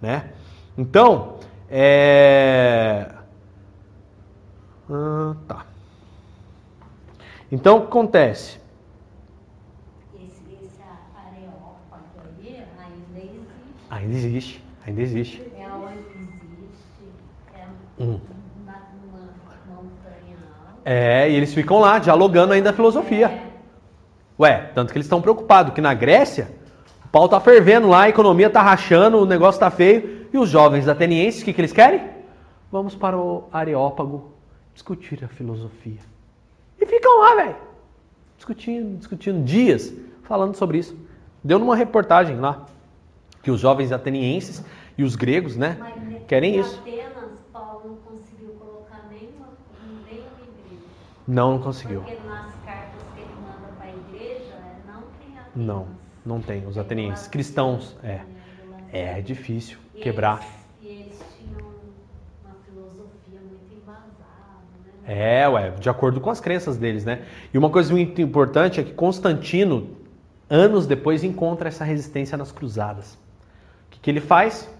[0.00, 0.24] Né?
[0.76, 1.36] Então,
[1.70, 3.06] é...
[4.90, 5.69] Ah, tá.
[7.50, 8.60] Então, o que acontece?
[13.90, 15.42] Ainda existe, ainda existe.
[15.58, 17.04] É onde existe,
[17.52, 17.66] é
[17.98, 18.20] Hum.
[18.62, 18.72] uma,
[19.66, 20.36] montanha
[20.68, 20.80] alta.
[20.84, 23.26] É, e eles ficam lá dialogando ainda a filosofia.
[23.26, 23.50] É,
[24.38, 26.50] Ué, tanto que eles estão preocupados que na Grécia
[27.04, 30.28] o pau tá fervendo lá, a economia tá rachando, o negócio tá feio.
[30.32, 32.00] E os jovens atenienses, o que, que eles querem?
[32.70, 34.32] Vamos para o Areópago
[34.72, 35.98] discutir a filosofia.
[36.80, 37.56] E ficam lá, velho.
[38.36, 39.92] Discutindo, discutindo dias,
[40.22, 40.96] falando sobre isso.
[41.44, 42.66] Deu numa reportagem lá
[43.42, 44.64] que os jovens atenienses
[44.96, 46.78] e os gregos, né, Mas querem em isso.
[46.80, 49.48] Atenas, Paulo não conseguiu colocar nenhuma,
[50.02, 50.26] igreja.
[51.26, 52.00] Não, não conseguiu.
[52.02, 55.46] Porque nas cartas que ele manda para a igreja, é, não tem Atenas.
[55.54, 55.86] Não,
[56.24, 56.66] não tem.
[56.66, 58.16] Os atenienses, cristãos, é.
[58.16, 58.26] né,
[58.92, 60.40] É, difícil quebrar.
[60.82, 61.60] Eles, e eles tinham
[62.44, 64.04] uma filosofia muito embasada,
[64.99, 64.99] né?
[65.12, 67.22] É, ué, de acordo com as crenças deles, né?
[67.52, 69.96] E uma coisa muito importante é que Constantino,
[70.48, 73.14] anos depois, encontra essa resistência nas cruzadas.
[73.14, 74.70] O que, que ele faz?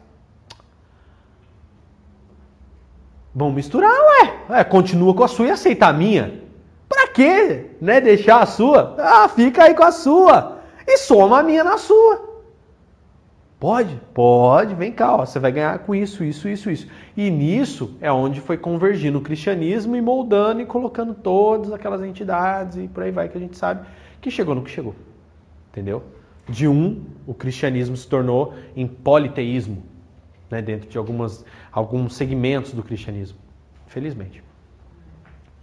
[3.34, 4.60] Vamos misturar, ué.
[4.60, 6.40] É, continua com a sua e aceita a minha.
[6.88, 7.72] Pra quê?
[7.80, 8.00] Né?
[8.00, 8.94] Deixar a sua?
[9.00, 10.60] Ah, fica aí com a sua.
[10.86, 12.29] E soma a minha na sua.
[13.60, 14.00] Pode?
[14.14, 16.88] Pode, vem cá, ó, você vai ganhar com isso, isso, isso, isso.
[17.14, 22.78] E nisso é onde foi convergindo o cristianismo e moldando e colocando todas aquelas entidades
[22.78, 23.86] e por aí vai que a gente sabe
[24.18, 24.94] que chegou no que chegou.
[25.70, 26.02] Entendeu?
[26.48, 29.82] De um, o cristianismo se tornou em politeísmo,
[30.50, 33.38] né, dentro de algumas, alguns segmentos do cristianismo.
[33.86, 34.42] Infelizmente.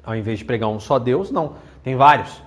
[0.04, 1.56] Ao invés de pregar um só Deus, não.
[1.84, 2.44] Tem vários.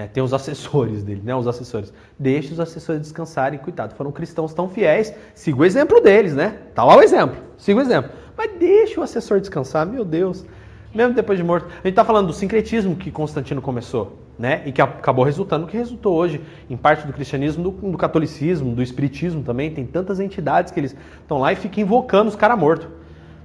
[0.00, 0.08] Né?
[0.10, 1.34] Tem os assessores dele, né?
[1.34, 1.92] Os assessores.
[2.18, 3.94] Deixe os assessores descansarem, coitado.
[3.94, 5.12] Foram cristãos tão fiéis.
[5.34, 6.56] Siga o exemplo deles, né?
[6.74, 7.36] Tá lá o exemplo.
[7.58, 8.10] Siga o exemplo.
[8.36, 10.46] Mas deixe o assessor descansar, meu Deus.
[10.94, 11.68] Mesmo depois de morto.
[11.84, 14.62] A gente tá falando do sincretismo que Constantino começou, né?
[14.64, 18.82] E que acabou resultando que resultou hoje, em parte do cristianismo, do, do catolicismo, do
[18.82, 19.70] espiritismo também.
[19.70, 22.88] Tem tantas entidades que eles estão lá e ficam invocando os caras mortos.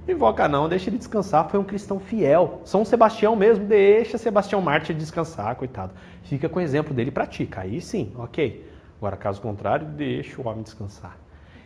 [0.08, 2.62] Invoca não, deixa ele descansar, foi um cristão fiel.
[2.64, 5.94] São Sebastião mesmo, deixa Sebastião Mártir descansar, coitado.
[6.24, 7.62] Fica com o exemplo dele e pratica.
[7.62, 8.66] Aí sim, ok.
[8.98, 11.18] Agora, caso contrário, deixa o homem descansar.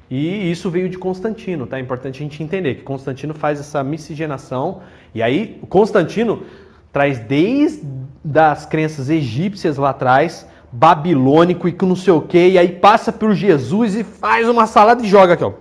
[0.10, 1.78] E isso veio de Constantino, tá?
[1.78, 4.82] É importante a gente entender que Constantino faz essa miscigenação.
[5.14, 6.44] E aí, Constantino
[6.92, 7.86] traz desde
[8.24, 13.12] das crenças egípcias lá atrás, babilônico e que não sei o quê, e aí passa
[13.12, 15.54] por Jesus e faz uma salada e joga aqui, ó.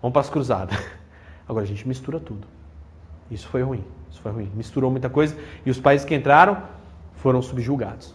[0.00, 0.76] Vamos para as cruzadas.
[1.52, 2.46] Agora a gente mistura tudo.
[3.30, 3.84] Isso foi ruim.
[4.10, 4.50] Isso foi ruim.
[4.54, 6.62] Misturou muita coisa e os países que entraram
[7.16, 8.14] foram subjugados.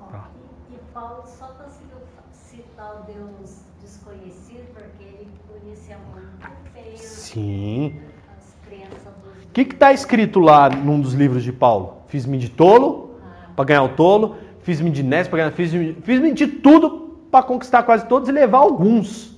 [0.00, 0.28] Ó, Tá.
[0.70, 1.98] e, e Paulo só conseguiu
[2.32, 8.00] citar o Deus desconhecido porque ele conhecia muito bem as, Sim.
[8.36, 9.44] as crenças dos.
[9.44, 12.02] O que está escrito lá num dos livros de Paulo?
[12.06, 13.16] Fiz-me de tolo
[13.56, 17.82] para ganhar o tolo, fiz-me de nés para ganhar, fiz-me fiz de tudo para conquistar
[17.82, 19.32] quase todos e levar alguns.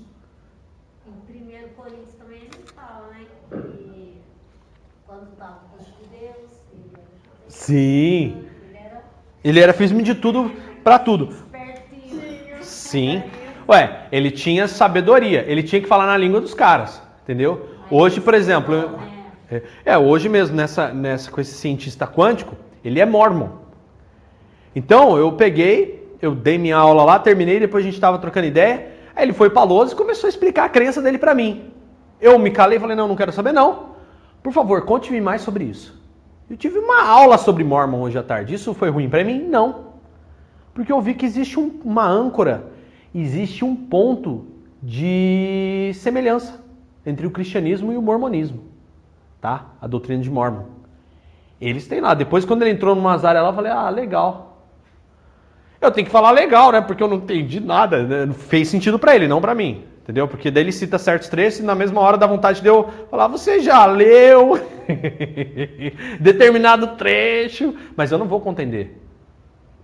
[1.07, 3.27] Em 1 Coríntios também ele fala, né?
[3.51, 4.21] Que
[5.07, 8.45] quando estava com os judeus, ele era judeu, Sim.
[9.43, 10.51] ele era fiz-me de tudo
[10.83, 11.35] para tudo.
[12.61, 13.23] Sim.
[13.69, 17.71] Ué, ele tinha sabedoria, ele tinha que falar na língua dos caras, entendeu?
[17.91, 18.99] Hoje, por exemplo,
[19.51, 22.55] é, é, hoje mesmo nessa, nessa com esse cientista quântico,
[22.85, 23.49] ele é mormon.
[24.77, 28.89] Então, eu peguei, eu dei minha aula lá, terminei, depois a gente estava trocando ideia,
[29.15, 31.73] aí ele foi pra lousa e começou a explicar a crença dele para mim.
[32.21, 33.95] Eu me calei e falei: "Não, não quero saber não.
[34.43, 35.94] Por favor, conte-me mais sobre isso."
[36.49, 38.55] Eu tive uma aula sobre mormon hoje à tarde.
[38.55, 39.41] Isso foi ruim para mim?
[39.43, 39.95] Não.
[40.75, 42.67] Porque eu vi que existe um- uma âncora,
[43.15, 44.47] existe um ponto
[44.83, 46.63] de semelhança
[47.07, 48.65] entre o cristianismo e o mormonismo,
[49.41, 49.67] tá?
[49.81, 50.65] A doutrina de Mormon.
[51.61, 52.13] Eles têm lá.
[52.13, 54.67] Depois, quando ele entrou numa áreas lá, eu falei, ah, legal.
[55.81, 56.81] Eu tenho que falar legal, né?
[56.81, 58.03] Porque eu não entendi nada.
[58.03, 58.27] né?
[58.27, 59.85] Não Fez sentido pra ele, não pra mim.
[60.05, 60.29] Entendeu?
[60.29, 63.27] Porque daí ele cita certos trechos e na mesma hora dá vontade de eu falar,
[63.27, 64.61] você já leu
[66.21, 69.01] determinado trecho, mas eu não vou contender.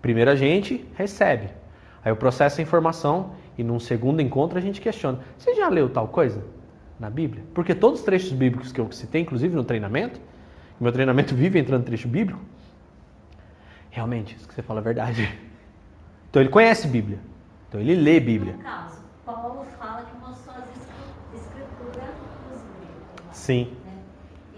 [0.03, 1.49] Primeiro a gente recebe.
[2.05, 5.21] Aí eu processo a informação e num segundo encontro a gente questiona.
[5.39, 6.45] Você já leu tal coisa
[6.99, 7.43] na Bíblia?
[7.55, 10.21] Porque todos os trechos bíblicos que eu citei, inclusive no treinamento,
[10.79, 12.41] meu treinamento vive entrando trecho bíblico,
[13.91, 15.39] realmente, isso que você fala é verdade.
[16.31, 17.19] Então ele conhece Bíblia.
[17.69, 18.53] Então ele lê Bíblia.
[18.53, 22.15] No caso, Paulo fala que mostrou as escri- escrituras
[22.49, 23.37] dos gregos.
[23.51, 23.65] Sim.
[23.85, 24.03] né?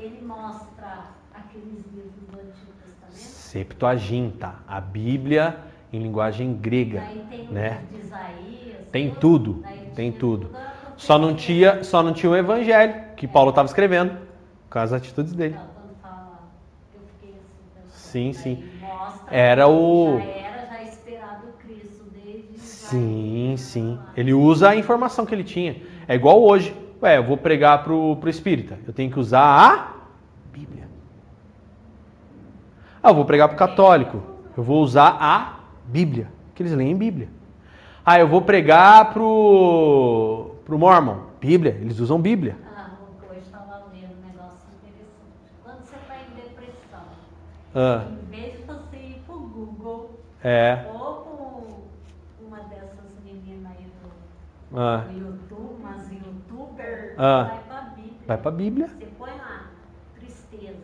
[0.05, 3.17] Ele mostra aqueles livros do Antigo Testamento.
[3.17, 5.59] Septuaginta, a Bíblia
[5.93, 7.83] em linguagem grega, Daí tem né?
[7.91, 8.89] de Isaías.
[8.91, 10.51] Tem tudo, Daí tem tudo.
[10.97, 14.17] Só não tinha, só não tinha o evangelho que Paulo estava escrevendo
[14.71, 15.57] com as atitudes dele.
[15.57, 16.49] Então, Quando fala,
[16.95, 17.89] eu fiquei assim.
[17.89, 18.65] Sim, sim.
[19.27, 24.01] Era o- Já era já esperado Cristo desde Sim, sim.
[24.17, 25.83] Ele usa a informação que ele tinha.
[26.07, 26.75] É igual hoje.
[27.03, 28.79] Ué, eu vou pregar pro, pro espírita.
[28.87, 29.93] Eu tenho que usar a
[30.53, 30.89] Bíblia.
[33.03, 34.23] Ah, eu vou pregar pro católico.
[34.57, 36.29] Eu vou usar a Bíblia.
[36.55, 37.29] Que eles leem Bíblia.
[38.07, 41.19] Ah, eu vou pregar pro, pro Mormon.
[41.41, 41.73] Bíblia.
[41.81, 42.57] Eles usam Bíblia.
[42.77, 42.91] Ah,
[43.29, 45.51] hoje estava lendo um negócio interessante.
[45.65, 47.03] Quando você está em depressão,
[47.75, 50.87] Ah, em vez de você ir pro Google é.
[50.95, 53.87] ou com uma dessas meninas aí
[54.71, 55.42] do, Ah, do YouTube,
[57.19, 57.45] Ah.
[57.45, 58.17] vai pra Bíblia.
[58.27, 58.87] vai pra Bíblia.
[58.89, 59.63] Você põe lá,
[60.19, 60.77] tristeza,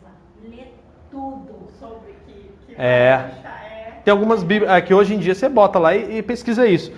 [0.42, 0.64] lê
[1.10, 1.68] tudo.
[1.78, 3.30] Sobre que, que É.
[3.44, 4.00] é.
[4.04, 4.72] Tem algumas Bíblias.
[4.72, 6.92] Aqui hoje em dia você bota lá e, e pesquisa isso.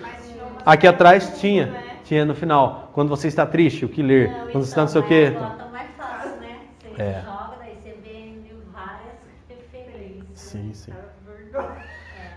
[0.65, 1.67] Aqui atrás tinha.
[1.67, 1.87] né?
[2.03, 2.89] Tinha no final.
[2.93, 4.29] Quando você está triste, o que ler.
[4.29, 5.31] Não, Quando você está não sei o então, quê.
[5.57, 6.59] tá mais fácil, né?
[6.95, 7.21] Você É.
[7.21, 8.43] joga, daí você vê em
[8.73, 9.15] várias
[9.49, 10.25] referências.
[10.33, 10.91] Sim, sim.
[10.91, 11.83] Cara, vergonha.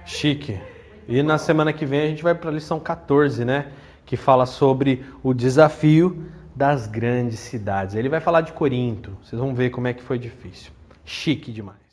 [0.05, 0.61] Chique.
[1.09, 3.67] E na semana que vem a gente vai para a lição 14, né?
[4.07, 7.95] Que fala sobre o desafio das grandes cidades.
[7.95, 9.17] Ele vai falar de Corinto.
[9.23, 10.73] Vocês vão ver como é que foi difícil.
[11.05, 11.84] Chique demais.